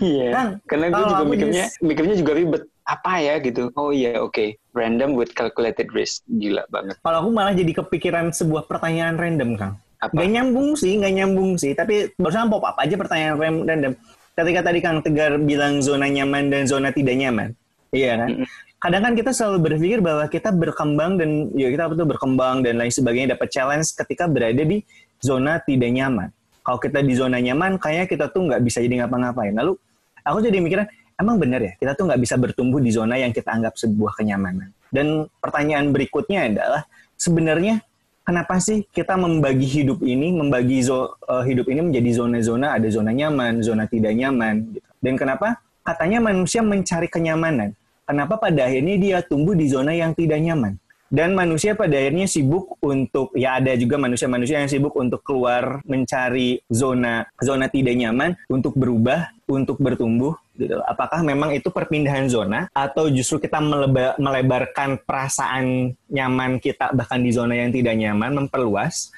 iya. 0.00 0.54
Karena 0.64 0.86
gue 0.88 1.02
juga 1.02 1.24
mikirnya, 1.26 1.66
mikirnya 1.82 2.16
juga 2.16 2.32
ribet 2.38 2.62
apa 2.90 3.22
ya 3.22 3.38
gitu 3.38 3.70
oh 3.78 3.94
iya 3.94 4.18
oke 4.18 4.34
okay. 4.34 4.48
random 4.74 5.14
with 5.14 5.30
calculated 5.38 5.86
risk 5.94 6.26
gila 6.26 6.66
banget 6.74 6.98
kalau 7.06 7.22
aku 7.22 7.30
malah 7.30 7.54
jadi 7.54 7.70
kepikiran 7.78 8.34
sebuah 8.34 8.66
pertanyaan 8.66 9.14
random 9.14 9.54
kang 9.54 9.74
apa? 10.02 10.10
Gak 10.16 10.30
nyambung 10.32 10.74
sih 10.74 10.98
gak 10.98 11.14
nyambung 11.14 11.54
sih 11.54 11.76
tapi 11.78 12.10
barusan 12.18 12.50
pop 12.50 12.66
up 12.66 12.74
aja 12.82 12.98
pertanyaan 12.98 13.38
random 13.38 13.94
ketika 14.40 14.60
tadi 14.72 14.78
kang 14.80 14.98
tegar 15.04 15.36
bilang 15.38 15.84
zona 15.84 16.08
nyaman 16.08 16.48
dan 16.48 16.64
zona 16.64 16.90
tidak 16.90 17.16
nyaman 17.16 17.52
iya 17.92 18.16
kan 18.16 18.30
mm 18.32 18.36
-hmm. 18.42 18.48
kadang 18.80 19.02
kan 19.04 19.12
kita 19.16 19.30
selalu 19.36 19.58
berpikir 19.70 19.98
bahwa 20.00 20.24
kita 20.26 20.50
berkembang 20.50 21.20
dan 21.20 21.52
ya 21.52 21.68
kita 21.68 21.88
betul 21.90 22.06
berkembang 22.08 22.64
dan 22.64 22.80
lain 22.80 22.92
sebagainya 22.92 23.36
dapat 23.36 23.48
challenge 23.52 23.92
ketika 23.94 24.24
berada 24.26 24.62
di 24.64 24.80
zona 25.20 25.60
tidak 25.60 25.92
nyaman 25.92 26.32
Kalau 26.60 26.78
kita 26.78 27.00
di 27.00 27.16
zona 27.16 27.40
nyaman, 27.40 27.80
kayaknya 27.80 28.06
kita 28.06 28.24
tuh 28.28 28.46
nggak 28.46 28.60
bisa 28.60 28.84
jadi 28.84 29.04
ngapa-ngapain. 29.04 29.56
Lalu 29.56 29.72
aku 30.20 30.38
jadi 30.44 30.60
mikirin, 30.60 30.86
emang 31.16 31.40
bener 31.40 31.60
ya, 31.64 31.72
kita 31.80 31.92
tuh 31.96 32.04
nggak 32.08 32.20
bisa 32.20 32.36
bertumbuh 32.36 32.78
di 32.78 32.92
zona 32.92 33.16
yang 33.16 33.32
kita 33.32 33.48
anggap 33.48 33.74
sebuah 33.80 34.14
kenyamanan. 34.20 34.68
Dan 34.92 35.26
pertanyaan 35.40 35.88
berikutnya 35.90 36.52
adalah, 36.52 36.84
sebenarnya 37.16 37.80
kenapa 38.30 38.62
sih 38.62 38.86
kita 38.94 39.18
membagi 39.18 39.66
hidup 39.66 40.06
ini, 40.06 40.30
membagi 40.30 40.86
zo, 40.86 41.18
uh, 41.26 41.42
hidup 41.42 41.66
ini 41.66 41.90
menjadi 41.90 42.22
zona-zona, 42.22 42.78
ada 42.78 42.86
zona 42.86 43.10
nyaman, 43.10 43.58
zona 43.58 43.90
tidak 43.90 44.14
nyaman. 44.14 44.70
Gitu. 44.70 44.86
Dan 45.02 45.18
kenapa? 45.18 45.58
Katanya 45.82 46.22
manusia 46.22 46.62
mencari 46.62 47.10
kenyamanan. 47.10 47.74
Kenapa 48.06 48.38
pada 48.38 48.70
akhirnya 48.70 48.94
dia 49.02 49.18
tumbuh 49.26 49.58
di 49.58 49.66
zona 49.66 49.90
yang 49.90 50.14
tidak 50.14 50.38
nyaman? 50.38 50.78
dan 51.10 51.34
manusia 51.34 51.74
pada 51.74 51.98
akhirnya 51.98 52.30
sibuk 52.30 52.78
untuk 52.78 53.34
ya 53.34 53.58
ada 53.58 53.74
juga 53.74 53.98
manusia-manusia 53.98 54.62
yang 54.62 54.70
sibuk 54.70 54.94
untuk 54.94 55.26
keluar 55.26 55.82
mencari 55.82 56.62
zona 56.70 57.26
zona 57.42 57.66
tidak 57.66 57.98
nyaman 57.98 58.38
untuk 58.46 58.78
berubah 58.78 59.26
untuk 59.58 59.82
bertumbuh 59.82 60.38
gitu. 60.54 60.78
Apakah 60.86 61.26
memang 61.26 61.50
itu 61.50 61.68
perpindahan 61.72 62.30
zona 62.30 62.70
atau 62.70 63.10
justru 63.10 63.42
kita 63.42 63.58
meleba, 63.58 64.14
melebarkan 64.16 65.02
perasaan 65.02 65.94
nyaman 66.06 66.62
kita 66.62 66.94
bahkan 66.94 67.18
di 67.18 67.34
zona 67.34 67.58
yang 67.58 67.74
tidak 67.74 67.98
nyaman 67.98 68.46
memperluas 68.46 69.10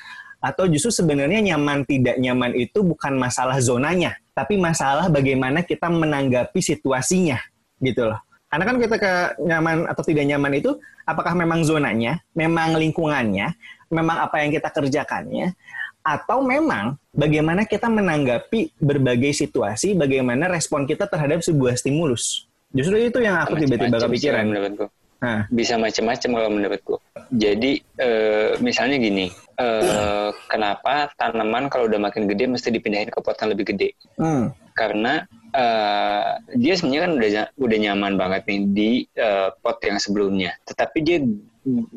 atau 0.43 0.67
justru 0.67 0.91
sebenarnya 0.91 1.55
nyaman 1.55 1.87
tidak 1.87 2.19
nyaman 2.19 2.57
itu 2.59 2.83
bukan 2.83 3.15
masalah 3.15 3.63
zonanya 3.63 4.19
tapi 4.33 4.57
masalah 4.57 5.13
bagaimana 5.13 5.61
kita 5.63 5.93
menanggapi 5.93 6.59
situasinya 6.59 7.39
gitu 7.85 8.09
loh. 8.09 8.21
Karena 8.49 8.65
kan 8.69 8.77
kita 8.77 8.97
ke 9.01 9.13
nyaman 9.49 9.89
atau 9.89 10.03
tidak 10.05 10.29
nyaman 10.29 10.53
itu 10.61 10.77
apakah 11.09 11.33
memang 11.33 11.65
zonanya, 11.65 12.21
memang 12.37 12.77
lingkungannya, 12.77 13.49
memang 13.89 14.17
apa 14.29 14.45
yang 14.45 14.53
kita 14.53 14.69
kerjakannya, 14.69 15.57
atau 16.03 16.43
memang 16.43 16.99
bagaimana 17.15 17.65
kita 17.65 17.87
menanggapi 17.87 18.75
berbagai 18.79 19.33
situasi, 19.35 19.95
bagaimana 19.95 20.51
respon 20.51 20.85
kita 20.85 21.07
terhadap 21.07 21.41
sebuah 21.41 21.79
stimulus. 21.79 22.47
Justru 22.75 22.99
itu 22.99 23.19
yang 23.23 23.39
aku 23.43 23.57
tiba-tiba 23.59 24.03
kepikiran. 24.03 24.49
Menurutku. 24.49 24.87
Nah. 25.23 25.47
Bisa 25.55 25.79
macam-macam 25.79 26.31
kalau 26.35 26.51
menurutku. 26.51 26.95
Jadi 27.31 27.79
e, 27.79 28.11
misalnya 28.59 28.99
gini, 28.99 29.31
e, 29.55 29.67
kenapa 30.51 31.15
tanaman 31.15 31.71
kalau 31.71 31.87
udah 31.87 32.01
makin 32.03 32.27
gede 32.27 32.51
mesti 32.51 32.75
dipindahin 32.75 33.13
ke 33.13 33.23
pot 33.23 33.39
yang 33.39 33.55
lebih 33.55 33.71
gede? 33.71 33.95
Hmm. 34.19 34.51
Karena 34.75 35.23
uh, 35.53 36.41
dia 36.57 36.75
sebenarnya 36.77 37.03
kan 37.05 37.13
udah 37.17 37.31
udah 37.61 37.79
nyaman 37.89 38.13
banget 38.17 38.43
nih 38.49 38.61
di 38.73 38.91
uh, 39.21 39.53
pot 39.61 39.79
yang 39.85 40.01
sebelumnya. 40.01 40.57
Tetapi 40.65 40.99
dia 41.05 41.19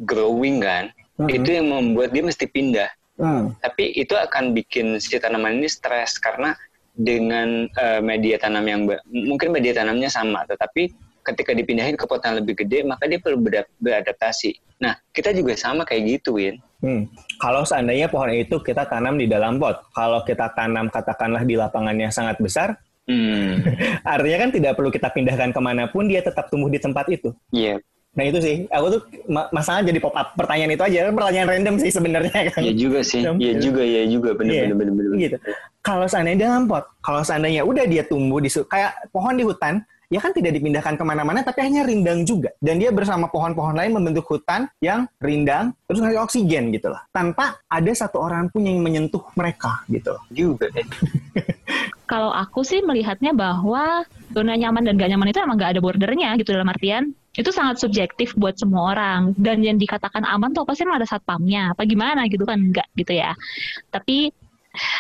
growing 0.04 0.62
kan, 0.62 0.92
mm 1.18 1.26
-hmm. 1.26 1.38
itu 1.40 1.50
yang 1.56 1.68
membuat 1.72 2.12
dia 2.12 2.24
mesti 2.24 2.46
pindah. 2.46 2.92
Mm. 3.16 3.56
Tapi 3.64 3.96
itu 3.96 4.14
akan 4.16 4.52
bikin 4.52 5.00
si 5.00 5.16
tanaman 5.16 5.64
ini 5.64 5.72
stres 5.72 6.20
karena 6.20 6.52
dengan 6.96 7.68
uh, 7.76 8.00
media 8.00 8.40
tanam 8.40 8.64
yang 8.68 8.88
mungkin 9.08 9.52
media 9.52 9.76
tanamnya 9.76 10.08
sama, 10.08 10.48
tetapi 10.48 10.96
ketika 11.26 11.52
dipindahin 11.52 11.98
ke 11.98 12.06
pot 12.06 12.22
yang 12.24 12.40
lebih 12.40 12.56
gede, 12.64 12.86
maka 12.86 13.10
dia 13.10 13.18
perlu 13.20 13.42
beradaptasi. 13.82 14.56
Nah, 14.80 14.94
kita 15.12 15.34
juga 15.34 15.58
sama 15.58 15.82
kayak 15.84 16.22
gitu, 16.22 16.38
Win. 16.38 16.62
Hmm. 16.86 17.10
Kalau 17.42 17.66
seandainya 17.66 18.08
pohon 18.08 18.30
itu 18.30 18.62
kita 18.62 18.86
tanam 18.86 19.18
di 19.18 19.26
dalam 19.26 19.58
pot, 19.58 19.90
kalau 19.92 20.22
kita 20.22 20.54
tanam 20.54 20.88
katakanlah 20.94 21.42
di 21.42 21.58
lapangan 21.58 21.98
yang 21.98 22.14
sangat 22.14 22.38
besar, 22.40 22.78
Hmm. 23.06 23.62
Artinya 24.18 24.38
kan 24.42 24.50
tidak 24.50 24.74
perlu 24.74 24.90
kita 24.90 25.14
pindahkan 25.14 25.54
ke 25.54 25.62
mana 25.62 25.86
pun, 25.86 26.10
dia 26.10 26.26
tetap 26.26 26.50
tumbuh 26.50 26.74
di 26.74 26.82
tempat 26.82 27.06
itu. 27.14 27.30
Iya. 27.54 27.78
Yeah. 27.78 27.80
Nah 28.16 28.24
itu 28.24 28.40
sih, 28.40 28.56
aku 28.72 28.86
tuh 28.96 29.02
masalah 29.52 29.84
jadi 29.84 30.00
pop 30.00 30.16
up 30.16 30.32
pertanyaan 30.40 30.72
itu 30.72 30.84
aja, 30.88 31.12
pertanyaan 31.12 31.48
random 31.52 31.76
sih 31.84 31.92
sebenarnya 31.92 32.48
kan. 32.48 32.64
Iya 32.64 32.74
juga 32.74 33.00
sih, 33.04 33.22
iya 33.44 33.54
juga, 33.60 33.84
iya 33.84 34.04
juga, 34.08 34.32
benar 34.32 34.54
yeah. 34.56 34.72
benar 34.72 34.94
benar. 34.96 35.20
Gitu. 35.20 35.38
Kalau 35.84 36.08
seandainya 36.08 36.48
dalam 36.48 36.64
pot, 36.64 36.88
kalau 37.04 37.22
seandainya 37.28 37.68
udah 37.68 37.84
dia 37.84 38.08
tumbuh 38.08 38.40
di 38.40 38.48
kayak 38.48 39.12
pohon 39.12 39.36
di 39.36 39.44
hutan, 39.44 39.84
ya 40.10 40.20
kan 40.22 40.32
tidak 40.32 40.56
dipindahkan 40.58 40.96
ke 40.96 41.04
mana-mana, 41.04 41.42
tapi 41.42 41.66
hanya 41.66 41.86
rindang 41.86 42.24
juga. 42.24 42.54
Dan 42.60 42.82
dia 42.82 42.90
bersama 42.90 43.30
pohon-pohon 43.30 43.76
lain 43.76 43.92
membentuk 43.96 44.26
hutan 44.30 44.70
yang 44.82 45.10
rindang, 45.22 45.74
terus 45.86 46.02
ngasih 46.02 46.22
oksigen 46.22 46.74
gitu 46.74 46.92
lah. 46.92 47.02
Tanpa 47.14 47.60
ada 47.70 47.92
satu 47.92 48.22
orang 48.22 48.50
pun 48.50 48.66
yang 48.66 48.82
menyentuh 48.82 49.22
mereka 49.34 49.84
gitu. 49.90 50.14
Juga. 50.34 50.68
kalau 52.06 52.30
aku 52.32 52.62
sih 52.62 52.86
melihatnya 52.86 53.34
bahwa 53.34 54.06
zona 54.32 54.54
nyaman 54.56 54.86
dan 54.86 54.96
gak 54.96 55.10
nyaman 55.10 55.30
itu 55.34 55.42
emang 55.42 55.58
gak 55.58 55.76
ada 55.76 55.82
bordernya 55.82 56.38
gitu 56.38 56.54
dalam 56.54 56.70
artian 56.70 57.12
itu 57.36 57.52
sangat 57.52 57.82
subjektif 57.84 58.32
buat 58.40 58.56
semua 58.56 58.96
orang 58.96 59.36
dan 59.36 59.60
yang 59.60 59.76
dikatakan 59.76 60.24
aman 60.24 60.56
tuh 60.56 60.64
pasti 60.64 60.88
ada 60.88 61.04
satpamnya 61.04 61.76
apa 61.76 61.84
gimana 61.84 62.32
gitu 62.32 62.48
kan 62.48 62.56
enggak 62.62 62.88
gitu 62.96 63.12
ya 63.12 63.36
tapi 63.92 64.32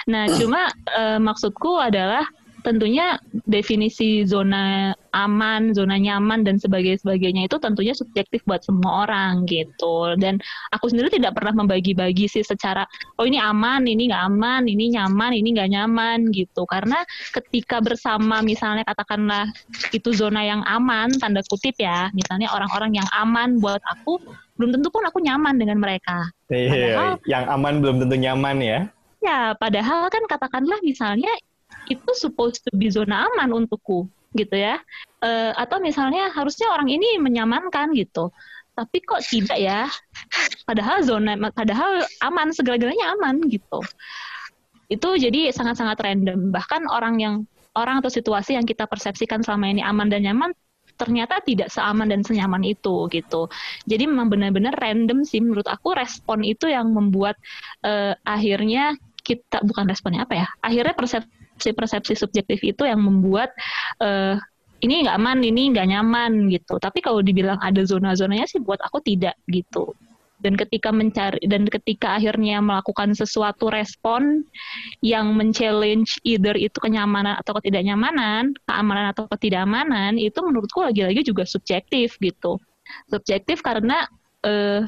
nah 0.03 0.27
cuma 0.35 0.67
e, 0.87 1.19
maksudku 1.19 1.79
adalah 1.79 2.27
tentunya 2.65 3.21
definisi 3.45 4.25
zona 4.25 4.89
aman, 5.13 5.71
zona 5.77 6.01
nyaman 6.01 6.41
dan 6.41 6.57
sebagainya 6.57 7.45
itu 7.45 7.61
tentunya 7.61 7.93
subjektif 7.93 8.41
buat 8.43 8.65
semua 8.65 9.05
orang 9.05 9.45
gitu. 9.45 10.17
Dan 10.17 10.41
aku 10.73 10.89
sendiri 10.89 11.13
tidak 11.13 11.37
pernah 11.37 11.63
membagi-bagi 11.63 12.25
sih 12.25 12.41
secara 12.41 12.83
oh 13.21 13.25
ini 13.29 13.37
aman, 13.37 13.85
ini 13.85 14.09
nggak 14.09 14.23
aman, 14.25 14.65
ini 14.65 14.97
nyaman, 14.97 15.31
ini 15.37 15.47
nggak 15.53 15.69
nyaman 15.71 16.19
gitu. 16.33 16.65
Karena 16.65 17.05
ketika 17.31 17.79
bersama 17.79 18.41
misalnya 18.41 18.81
katakanlah 18.83 19.47
itu 19.93 20.09
zona 20.11 20.41
yang 20.41 20.65
aman 20.65 21.13
tanda 21.21 21.45
kutip 21.45 21.77
ya, 21.77 22.09
misalnya 22.17 22.49
orang-orang 22.49 22.97
yang 22.97 23.07
aman 23.13 23.61
buat 23.61 23.79
aku 23.85 24.17
belum 24.57 24.71
tentu 24.71 24.87
pun 24.89 25.03
aku 25.05 25.19
nyaman 25.21 25.59
dengan 25.59 25.77
mereka. 25.77 26.31
Iya, 26.49 27.19
yang 27.29 27.45
aman 27.47 27.83
belum 27.83 28.01
tentu 28.01 28.15
nyaman 28.17 28.57
ya. 28.63 28.79
Ya, 29.19 29.57
padahal 29.57 30.07
kan 30.13 30.23
katakanlah 30.29 30.77
misalnya 30.85 31.33
itu 31.89 32.09
supposed 32.17 32.61
to 32.65 32.71
be 32.75 32.89
zona 32.89 33.27
aman 33.31 33.53
untukku 33.53 34.09
gitu 34.35 34.55
ya. 34.55 34.77
Uh, 35.23 35.55
atau 35.55 35.79
misalnya 35.79 36.29
harusnya 36.35 36.69
orang 36.69 36.91
ini 36.91 37.17
menyamankan 37.17 37.95
gitu. 37.95 38.29
Tapi 38.75 38.97
kok 39.07 39.23
tidak 39.23 39.55
ya? 39.55 39.87
Padahal 40.67 40.99
zona 41.07 41.39
padahal 41.55 42.03
aman 42.21 42.51
segala-galanya 42.51 43.15
aman 43.15 43.39
gitu. 43.47 43.79
Itu 44.91 45.15
jadi 45.15 45.49
sangat-sangat 45.55 45.97
random. 46.03 46.51
Bahkan 46.51 46.91
orang 46.91 47.15
yang 47.23 47.35
orang 47.75 48.03
atau 48.03 48.11
situasi 48.11 48.59
yang 48.59 48.67
kita 48.67 48.85
persepsikan 48.85 49.41
selama 49.41 49.71
ini 49.71 49.81
aman 49.81 50.11
dan 50.11 50.27
nyaman 50.27 50.51
ternyata 50.95 51.43
tidak 51.43 51.67
seaman 51.67 52.07
dan 52.07 52.23
senyaman 52.23 52.63
itu 52.63 53.07
gitu. 53.11 53.51
Jadi 53.83 54.07
memang 54.07 54.31
benar-benar 54.31 54.75
random 54.79 55.27
sih. 55.27 55.43
Menurut 55.43 55.67
aku 55.67 55.91
respon 55.91 56.43
itu 56.43 56.71
yang 56.71 56.91
membuat 56.91 57.35
uh, 57.83 58.15
akhirnya 58.23 58.95
kita 59.23 59.59
bukan 59.63 59.91
responnya 59.91 60.23
apa 60.23 60.35
ya? 60.39 60.47
Akhirnya 60.63 60.95
persepsi 60.95 61.44
persepsi-persepsi 61.73 62.13
subjektif 62.13 62.59
itu 62.61 62.83
yang 62.85 63.01
membuat 63.01 63.49
uh, 64.03 64.37
ini 64.83 65.07
nggak 65.07 65.17
aman, 65.17 65.39
ini 65.41 65.73
nggak 65.73 65.87
nyaman 65.89 66.51
gitu. 66.53 66.77
Tapi 66.77 67.01
kalau 67.01 67.25
dibilang 67.25 67.57
ada 67.63 67.81
zona-zonanya 67.81 68.45
sih 68.45 68.61
buat 68.61 68.77
aku 68.83 69.01
tidak 69.01 69.33
gitu. 69.49 69.95
Dan 70.35 70.59
ketika 70.59 70.91
mencari 70.93 71.41
dan 71.47 71.65
ketika 71.65 72.19
akhirnya 72.19 72.61
melakukan 72.61 73.15
sesuatu 73.17 73.71
respon 73.71 74.45
yang 75.01 75.33
men-challenge 75.33 76.21
either 76.27 76.53
itu 76.53 76.75
kenyamanan 76.77 77.39
atau 77.39 77.57
ketidaknyamanan, 77.57 78.53
keamanan 78.67 79.15
atau 79.15 79.25
ketidakamanan, 79.31 80.21
itu 80.21 80.37
menurutku 80.43 80.85
lagi-lagi 80.85 81.25
juga 81.25 81.47
subjektif 81.47 82.19
gitu. 82.21 82.61
Subjektif 83.09 83.63
karena 83.65 84.05
uh, 84.45 84.85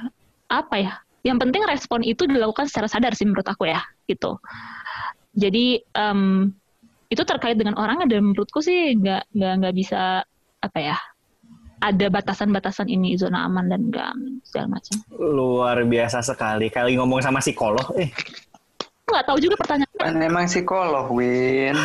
apa 0.51 0.75
ya? 0.77 0.93
Yang 1.25 1.49
penting 1.49 1.63
respon 1.65 1.99
itu 2.05 2.29
dilakukan 2.29 2.69
secara 2.69 2.85
sadar 2.91 3.11
sih 3.17 3.25
menurut 3.25 3.47
aku 3.47 3.65
ya, 3.65 3.81
gitu. 4.05 4.37
Jadi 5.33 5.81
um, 5.95 6.53
itu 7.07 7.23
terkait 7.23 7.55
dengan 7.55 7.79
orang 7.79 8.03
dan 8.07 8.31
menurutku 8.31 8.59
sih 8.59 8.95
nggak 8.99 9.31
nggak 9.31 9.53
nggak 9.63 9.75
bisa 9.75 10.23
apa 10.59 10.79
ya 10.79 10.97
ada 11.77 12.05
batasan-batasan 12.09 12.89
ini 12.89 13.13
zona 13.15 13.45
aman 13.45 13.69
dan 13.69 13.81
enggak 13.89 14.13
segala 14.41 14.77
macam. 14.77 14.95
Luar 15.13 15.77
biasa 15.85 16.25
sekali. 16.25 16.73
Kali 16.73 16.97
ngomong 16.97 17.21
sama 17.21 17.37
psikolog, 17.37 17.85
eh. 18.01 18.09
Nggak 19.07 19.23
tahu 19.29 19.37
juga 19.39 19.55
pertanyaan. 19.61 19.93
Kan 19.95 20.17
emang 20.19 20.45
psikolog, 20.49 21.05
Win. 21.13 21.77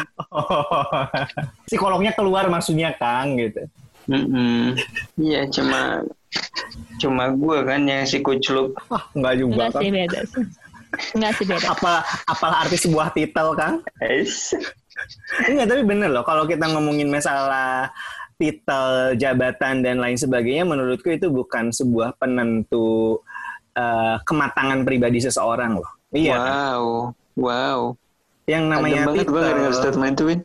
Psikolognya 1.68 2.12
keluar 2.16 2.48
maksudnya, 2.48 2.96
Kang, 2.96 3.38
gitu. 3.38 3.68
Mm 4.10 4.24
-mm. 4.26 4.62
Iya, 5.20 5.46
cuma 5.52 6.02
cuma 6.98 7.30
gue 7.30 7.58
kan 7.62 7.80
yang 7.86 8.02
si 8.08 8.18
kucluk. 8.24 8.74
Ah, 8.90 9.06
enggak 9.14 9.34
juga, 9.38 9.54
Enggak 9.68 9.72
sih, 9.78 9.90
beda 9.92 10.20
sih. 10.26 10.44
Enggak 11.14 11.32
sih 11.38 11.44
beda. 11.46 11.66
Apa 11.70 11.92
apalah 12.26 12.66
arti 12.66 12.76
sebuah 12.80 13.14
titel, 13.14 13.54
Kang? 13.54 13.86
Enggak, 15.48 15.66
tapi 15.72 15.82
bener 15.88 16.10
loh 16.12 16.24
kalau 16.24 16.44
kita 16.44 16.68
ngomongin 16.68 17.08
masalah 17.08 17.88
titel, 18.36 19.14
jabatan 19.16 19.86
dan 19.86 20.02
lain 20.02 20.18
sebagainya 20.18 20.66
menurutku 20.66 21.14
itu 21.14 21.30
bukan 21.30 21.70
sebuah 21.70 22.18
penentu 22.18 23.22
uh, 23.78 24.16
kematangan 24.26 24.82
pribadi 24.82 25.22
seseorang 25.22 25.78
loh. 25.78 25.90
Iya. 26.10 26.36
Wow. 26.36 26.42
Kan? 26.42 26.54
Wow. 27.38 27.80
Yang 28.52 28.68
namanya 28.68 29.08
Adem 29.08 29.08
banget 29.08 29.26
gue 29.32 29.40
denger 29.40 29.72
statement 29.72 30.14
itu, 30.14 30.24
Win. 30.28 30.40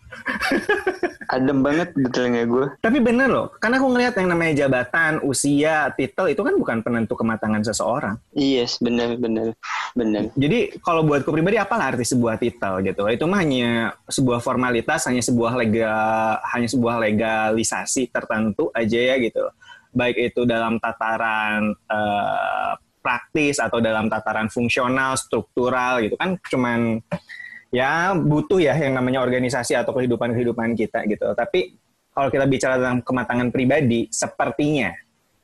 Adem 1.35 1.59
banget 1.59 1.89
di 1.91 2.07
telinga 2.07 2.43
gue. 2.47 2.65
Tapi 2.79 2.97
bener 3.03 3.27
loh, 3.27 3.47
karena 3.59 3.75
aku 3.83 3.87
ngelihat 3.91 4.13
yang 4.15 4.29
namanya 4.31 4.53
jabatan, 4.63 5.19
usia, 5.27 5.91
titel 5.99 6.31
itu 6.31 6.39
kan 6.39 6.55
bukan 6.55 6.77
penentu 6.79 7.19
kematangan 7.19 7.67
seseorang. 7.67 8.15
Yes, 8.31 8.79
benar, 8.79 9.19
benar, 9.19 9.51
benar. 9.91 10.31
Jadi 10.39 10.79
kalau 10.79 11.03
buatku 11.03 11.27
pribadi 11.27 11.59
apalah 11.59 11.91
arti 11.91 12.07
sebuah 12.07 12.39
titel 12.39 12.79
gitu? 12.87 13.03
Itu 13.11 13.27
mah 13.27 13.43
hanya 13.43 13.91
sebuah 14.07 14.39
formalitas, 14.39 15.03
hanya 15.11 15.19
sebuah 15.19 15.59
lega, 15.59 15.95
hanya 16.55 16.71
sebuah 16.71 16.95
legalisasi 17.03 18.07
tertentu 18.07 18.71
aja 18.71 18.95
ya 18.95 19.15
gitu. 19.19 19.43
Baik 19.91 20.31
itu 20.31 20.47
dalam 20.47 20.79
tataran 20.79 21.75
eh, 21.75 22.73
praktis 23.07 23.59
atau 23.63 23.79
dalam 23.79 24.11
tataran 24.11 24.51
fungsional, 24.51 25.15
struktural 25.15 26.03
gitu 26.03 26.19
kan 26.19 26.35
cuman 26.51 26.99
ya 27.69 28.15
butuh 28.15 28.59
ya 28.59 28.73
yang 28.75 28.95
namanya 28.95 29.19
organisasi 29.21 29.75
atau 29.75 29.91
kehidupan-kehidupan 29.95 30.73
kita 30.73 31.03
gitu. 31.05 31.31
Tapi 31.35 31.75
kalau 32.11 32.33
kita 32.33 32.45
bicara 32.49 32.81
tentang 32.81 33.05
kematangan 33.05 33.47
pribadi, 33.53 34.09
sepertinya 34.09 34.89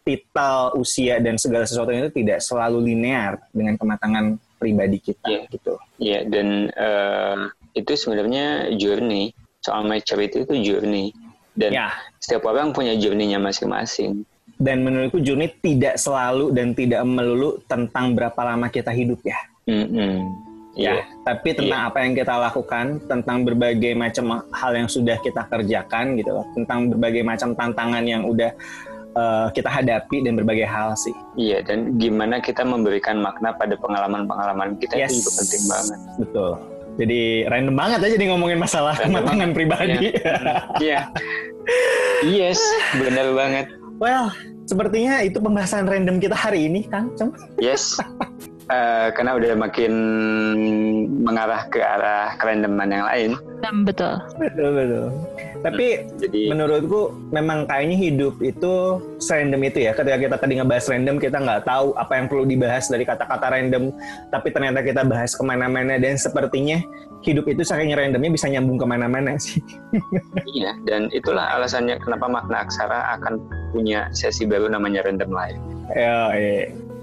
titel, 0.03 0.75
usia 0.75 1.21
dan 1.23 1.39
segala 1.39 1.63
sesuatu 1.63 1.93
itu 1.95 2.11
tidak 2.11 2.43
selalu 2.43 2.91
linear 2.91 3.39
dengan 3.55 3.79
kematangan 3.79 4.35
pribadi 4.59 4.99
kita 4.99 5.27
Iya. 5.27 5.41
gitu. 5.47 5.73
Iya, 5.99 6.19
dan 6.27 6.47
eh, 6.71 7.39
itu 7.75 7.91
sebenarnya 7.95 8.73
journey. 8.75 9.31
Soal 9.63 9.87
maturity 9.87 10.43
itu 10.43 10.55
journey. 10.59 11.15
Dan 11.55 11.71
Ya. 11.71 11.87
setiap 12.19 12.49
orang 12.51 12.75
punya 12.75 12.97
journey-nya 12.99 13.39
masing-masing. 13.39 14.27
Dan 14.59 14.83
menurutku 14.83 15.23
journey 15.23 15.51
tidak 15.63 15.95
selalu 15.95 16.51
dan 16.51 16.75
tidak 16.75 16.99
melulu 17.07 17.59
tentang 17.69 18.11
berapa 18.11 18.37
lama 18.43 18.67
kita 18.67 18.91
hidup 18.91 19.23
ya. 19.23 19.39
Mm-mm. 19.67 20.19
Ya, 20.73 20.97
Iya. 20.97 21.03
tapi 21.21 21.53
tentang 21.53 21.85
apa 21.85 22.01
yang 22.01 22.17
kita 22.17 22.33
lakukan, 22.33 22.97
tentang 23.05 23.45
berbagai 23.45 23.93
macam 23.93 24.41
hal 24.49 24.71
yang 24.73 24.89
sudah 24.89 25.21
kita 25.21 25.45
kerjakan 25.45 26.17
gitu 26.17 26.33
loh, 26.33 26.45
tentang 26.57 26.89
berbagai 26.89 27.21
macam 27.21 27.53
tantangan 27.53 28.01
yang 28.03 28.25
udah 28.25 28.49
eh, 29.13 29.47
kita 29.53 29.69
hadapi 29.69 30.25
dan 30.25 30.33
berbagai 30.33 30.65
hal 30.65 30.97
sih. 30.97 31.13
Iya, 31.37 31.61
dan 31.61 32.01
gimana 32.01 32.41
kita 32.41 32.65
memberikan 32.65 33.21
makna 33.21 33.53
pada 33.53 33.77
pengalaman-pengalaman 33.77 34.73
kita 34.81 34.97
Yes. 34.97 35.13
itu 35.13 35.21
juga 35.21 35.31
penting 35.45 35.63
banget. 35.69 35.99
Betul. 36.17 36.51
Jadi 36.93 37.21
random 37.45 37.75
banget 37.77 37.99
aja 38.01 38.13
jadi 38.17 38.25
ngomongin 38.33 38.57
masalah 38.57 38.97
Random 38.97 39.13
kematangan 39.21 39.49
pribadi. 39.53 40.07
Iya. 40.81 40.99
yes, 42.25 42.57
benar 42.97 43.29
banget. 43.37 43.65
well, 44.01 44.33
sepertinya 44.65 45.21
itu 45.21 45.37
pembahasan 45.37 45.85
random 45.85 46.17
kita 46.17 46.33
hari 46.33 46.65
ini, 46.65 46.81
Kang. 46.89 47.13
Cem. 47.13 47.29
Yes. 47.61 48.01
Eh, 48.71 49.07
karena 49.11 49.35
udah 49.35 49.59
makin 49.59 49.93
mengarah 51.19 51.67
ke 51.67 51.83
arah 51.83 52.39
kerendeman 52.39 52.87
yang 52.87 53.03
lain. 53.03 53.31
Hmm, 53.59 53.83
betul. 53.83 54.15
Betul, 54.39 54.69
betul. 54.71 55.07
Tapi 55.63 55.87
Jadi 56.19 56.47
menurutku 56.47 57.11
memang 57.35 57.67
kayaknya 57.67 57.97
hidup 57.99 58.39
itu 58.39 59.03
serandom 59.19 59.67
itu 59.67 59.83
ya. 59.83 59.91
Ketika 59.91 60.15
kita 60.15 60.35
tadi 60.39 60.53
ngebahas 60.59 60.87
random, 60.87 61.15
kita 61.19 61.43
nggak 61.43 61.67
tahu 61.67 61.91
apa 61.99 62.13
yang 62.15 62.25
perlu 62.31 62.43
dibahas 62.47 62.87
dari 62.87 63.03
kata-kata 63.03 63.51
random. 63.51 63.91
Tapi 64.31 64.47
ternyata 64.55 64.79
kita 64.79 65.03
bahas 65.03 65.35
ke 65.35 65.43
mana-mana 65.43 65.99
dan 65.99 66.15
sepertinya 66.15 66.79
hidup 67.23 67.47
itu 67.51 67.67
saking 67.67 67.91
randomnya 67.95 68.31
bisa 68.31 68.47
nyambung 68.47 68.79
ke 68.79 68.87
mana-mana 68.87 69.35
sih. 69.39 69.59
iya, 70.55 70.75
dan 70.87 71.11
itulah 71.11 71.51
alasannya 71.55 71.99
kenapa 71.99 72.31
makna 72.31 72.63
aksara 72.63 73.19
akan 73.19 73.43
punya 73.75 74.07
sesi 74.15 74.47
baru 74.47 74.71
namanya 74.71 75.03
random 75.03 75.31
life. 75.35 75.59
Ya. 75.95 76.31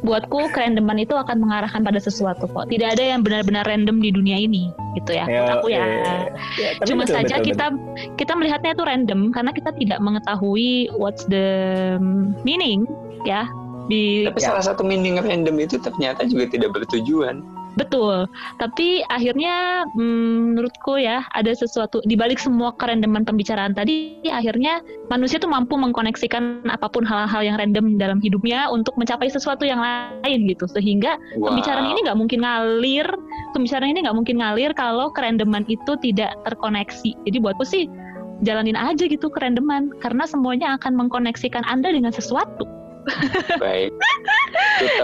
Buatku 0.01 0.49
kerandoman 0.57 0.97
itu 0.97 1.13
akan 1.13 1.45
mengarahkan 1.45 1.85
pada 1.85 2.01
sesuatu 2.01 2.49
kok. 2.49 2.73
Tidak 2.73 2.97
ada 2.97 3.05
yang 3.05 3.21
benar-benar 3.21 3.69
random 3.69 4.01
di 4.01 4.09
dunia 4.09 4.41
ini, 4.41 4.73
gitu 4.97 5.13
ya. 5.13 5.29
Ya, 5.29 5.45
Menurut 5.45 5.51
aku 5.61 5.67
ya. 5.69 5.85
Ya, 6.57 6.71
Cuma 6.89 7.05
betul, 7.05 7.17
saja 7.21 7.37
betul, 7.37 7.47
kita 7.53 7.67
kita 8.17 8.33
melihatnya 8.33 8.71
itu 8.73 8.85
random 8.85 9.21
karena 9.31 9.51
kita 9.53 9.71
tidak 9.77 9.99
mengetahui 10.01 10.89
what's 10.97 11.29
the 11.29 11.47
meaning 12.49 12.89
ya 13.29 13.45
di 13.93 14.25
Tapi 14.25 14.41
Ya. 14.41 14.55
salah 14.57 14.65
satu 14.65 14.81
meaning 14.87 15.21
random 15.21 15.61
itu 15.61 15.77
ternyata 15.77 16.25
juga 16.25 16.49
tidak 16.49 16.73
bertujuan. 16.73 17.45
Betul. 17.77 18.27
Tapi 18.59 19.05
akhirnya 19.07 19.85
hmm, 19.95 20.55
menurutku 20.55 20.99
ya 20.99 21.27
ada 21.35 21.53
sesuatu 21.53 22.03
di 22.07 22.15
balik 22.19 22.39
semua 22.41 22.75
kerandoman 22.75 23.23
pembicaraan 23.27 23.77
tadi 23.77 24.23
akhirnya 24.27 24.81
manusia 25.11 25.43
tuh 25.43 25.51
mampu 25.51 25.77
mengkoneksikan 25.77 26.67
apa 26.71 26.87
pun 26.91 27.03
hal-hal 27.07 27.43
yang 27.43 27.57
random 27.59 27.99
dalam 27.99 28.19
hidupnya 28.23 28.71
untuk 28.71 28.95
mencapai 28.97 29.31
sesuatu 29.31 29.67
yang 29.67 29.83
lain 29.83 30.47
gitu 30.49 30.67
sehingga 30.71 31.21
Wow. 31.37 31.53
pembicaraan 31.53 31.87
ini 31.91 32.01
nggak 32.07 32.19
mungkin 32.19 32.39
ngalir 32.43 33.07
pembicaraan 33.55 33.91
ini 33.93 34.03
nggak 34.03 34.17
mungkin 34.17 34.37
ngalir 34.43 34.73
kalau 34.75 35.13
kerandoman 35.15 35.63
itu 35.71 35.95
tidak 36.03 36.35
terkoneksi 36.43 37.15
jadi 37.27 37.39
buatku 37.39 37.63
sih 37.63 37.87
jalanin 38.43 38.77
aja 38.77 39.05
gitu 39.05 39.29
kerandoman 39.29 39.93
karena 40.01 40.25
semuanya 40.25 40.75
akan 40.81 40.97
mengkoneksikan 40.97 41.63
anda 41.69 41.93
dengan 41.93 42.11
sesuatu 42.11 42.65
baik. 43.59 43.91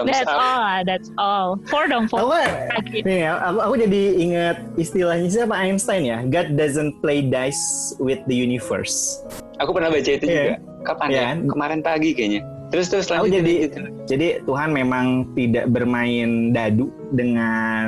That's 0.05 0.25
up. 0.25 0.37
all 0.37 0.81
that's 0.85 1.09
all 1.17 1.47
for 1.69 1.85
dong 1.85 2.09
for 2.09 2.21
Aku, 2.21 2.33
lagi 2.33 3.05
nih, 3.05 3.29
aku, 3.29 3.59
aku 3.61 3.73
jadi 3.85 4.01
ingat 4.17 4.57
istilahnya 4.75 5.29
siapa 5.29 5.53
Einstein 5.53 6.03
ya. 6.05 6.19
God 6.25 6.57
doesn't 6.57 6.97
play 7.01 7.21
dice 7.21 7.93
with 7.97 8.21
the 8.25 8.33
universe. 8.33 9.21
Aku 9.61 9.73
pernah 9.73 9.89
baca 9.89 10.05
itu 10.05 10.25
Iya. 10.25 10.33
juga. 10.33 10.55
Kapan 10.85 11.07
Iya. 11.09 11.21
ya? 11.21 11.29
Kemarin 11.49 11.79
pagi 11.81 12.09
kayaknya. 12.13 12.41
Terus 12.67 12.91
terus 12.91 13.07
Aku 13.07 13.25
lanjutin 13.25 13.39
jadi 13.39 13.53
gitu. 13.63 13.79
jadi 14.11 14.27
Tuhan 14.43 14.69
memang 14.75 15.05
tidak 15.39 15.71
bermain 15.71 16.51
dadu 16.51 16.91
dengan 17.15 17.87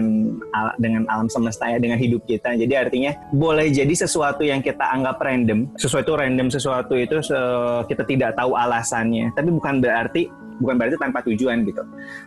al- 0.56 0.78
dengan 0.80 1.04
alam 1.12 1.28
semesta 1.28 1.68
ya 1.68 1.84
dengan 1.84 2.00
hidup 2.00 2.24
kita. 2.24 2.56
Jadi 2.56 2.74
artinya 2.80 3.12
boleh 3.36 3.68
jadi 3.68 3.92
sesuatu 3.92 4.40
yang 4.48 4.64
kita 4.64 4.88
anggap 4.88 5.20
random, 5.20 5.68
sesuatu 5.76 6.16
random 6.16 6.48
sesuatu 6.48 6.96
itu 6.96 7.20
se- 7.20 7.84
kita 7.92 8.08
tidak 8.08 8.40
tahu 8.40 8.56
alasannya. 8.56 9.36
Tapi 9.36 9.52
bukan 9.52 9.84
berarti 9.84 10.32
bukan 10.64 10.76
berarti 10.80 10.96
tanpa 11.00 11.20
tujuan 11.28 11.68
gitu. 11.68 11.84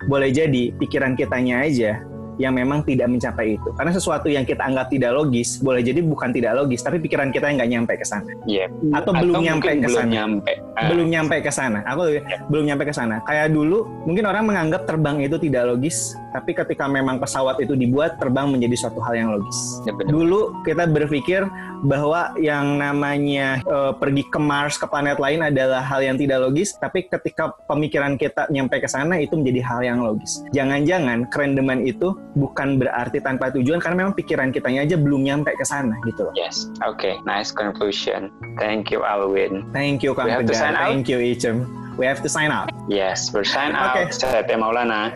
Boleh 0.08 0.28
jadi 0.28 0.72
pikiran 0.76 1.16
kitanya 1.16 1.64
aja 1.64 2.04
yang 2.42 2.58
memang 2.58 2.82
tidak 2.82 3.06
mencapai 3.06 3.54
itu. 3.54 3.70
Karena 3.78 3.94
sesuatu 3.94 4.26
yang 4.26 4.42
kita 4.42 4.66
anggap 4.66 4.90
tidak 4.90 5.14
logis, 5.14 5.62
boleh 5.62 5.78
jadi 5.78 6.02
bukan 6.02 6.34
tidak 6.34 6.58
logis, 6.58 6.82
tapi 6.82 6.98
pikiran 6.98 7.30
kita 7.30 7.46
yang 7.46 7.62
nggak 7.62 7.70
nyampe 7.70 7.92
ke 7.94 8.06
sana. 8.06 8.26
Iya. 8.50 8.66
Atau 8.90 9.14
belum 9.14 9.38
mungkin 9.38 9.46
nyampe 9.46 9.70
ke 9.78 9.86
belum 9.86 9.98
sana 10.02 10.10
nyampe. 10.10 10.52
Ah, 10.74 10.88
belum 10.90 11.06
nyampe 11.06 11.36
ke 11.38 11.52
sana. 11.54 11.78
Aku 11.86 12.02
belum 12.50 12.64
nyampe 12.66 12.84
ke 12.90 12.94
sana. 12.94 13.22
Kayak 13.22 13.54
dulu 13.54 13.86
mungkin 14.02 14.26
orang 14.26 14.42
menganggap 14.42 14.82
terbang 14.90 15.22
itu 15.22 15.38
tidak 15.38 15.70
logis, 15.70 16.18
tapi 16.32 16.56
ketika 16.56 16.88
memang 16.88 17.20
pesawat 17.20 17.60
itu 17.60 17.76
dibuat, 17.76 18.16
terbang 18.16 18.48
menjadi 18.48 18.88
suatu 18.88 18.98
hal 19.04 19.14
yang 19.14 19.28
logis. 19.36 19.58
ya 19.84 19.92
benar. 19.92 20.10
Dulu 20.10 20.40
kita 20.64 20.84
berpikir 20.88 21.44
bahwa 21.84 22.32
yang 22.40 22.80
namanya 22.80 23.60
eh, 23.62 23.92
pergi 23.94 24.24
ke 24.26 24.40
Mars 24.40 24.80
ke 24.80 24.86
planet 24.88 25.20
lain 25.20 25.44
adalah 25.44 25.84
hal 25.84 26.00
yang 26.00 26.16
tidak 26.16 26.40
logis, 26.42 26.74
tapi 26.80 27.06
ketika 27.06 27.52
pemikiran 27.68 28.16
kita 28.16 28.48
nyampe 28.48 28.80
ke 28.80 28.88
sana 28.88 29.20
itu 29.20 29.36
menjadi 29.36 29.60
hal 29.62 29.80
yang 29.84 29.98
logis. 30.00 30.42
Jangan-jangan 30.56 31.28
kerendeman 31.28 31.84
itu 31.84 32.16
bukan 32.38 32.80
berarti 32.80 33.20
tanpa 33.20 33.52
tujuan 33.52 33.78
karena 33.82 34.06
memang 34.06 34.14
pikiran 34.16 34.48
kitanya 34.50 34.88
aja 34.88 34.96
belum 34.96 35.26
nyampe 35.26 35.52
ke 35.54 35.64
sana 35.66 35.94
gitu 36.08 36.26
loh. 36.30 36.34
Yes. 36.34 36.70
Oke. 36.86 37.18
Nice 37.28 37.52
conclusion. 37.52 38.32
Thank 38.56 38.88
you 38.88 39.04
Alwin. 39.04 39.68
Thank 39.76 40.00
you 40.00 40.16
Kang 40.16 40.32
out. 40.32 40.48
Thank 40.48 41.10
you 41.12 41.20
Icem. 41.20 41.82
We 42.00 42.08
have 42.08 42.24
to 42.24 42.30
sign 42.30 42.50
out. 42.50 42.72
Yes. 42.88 43.28
Bersign 43.28 43.76
out. 43.76 43.94
Oke. 43.94 44.12
Saya 44.12 44.40
Teh 44.42 44.56
Maulana. 44.56 45.12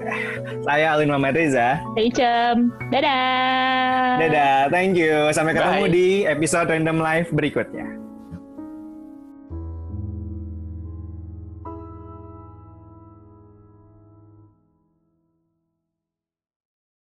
Saya 0.62 0.92
Alin 0.92 1.08
Muhammad 1.08 1.36
Reza. 1.36 1.80
Stay 1.96 2.08
Cem. 2.12 2.70
dadah 2.92 4.20
Dadah, 4.20 4.68
thank 4.68 4.96
you. 4.96 5.32
Sampai 5.32 5.56
ketemu 5.56 5.84
Bye. 5.88 5.92
di 5.92 6.06
episode 6.28 6.68
Random 6.68 6.98
Live 7.00 7.28
berikutnya. 7.32 8.05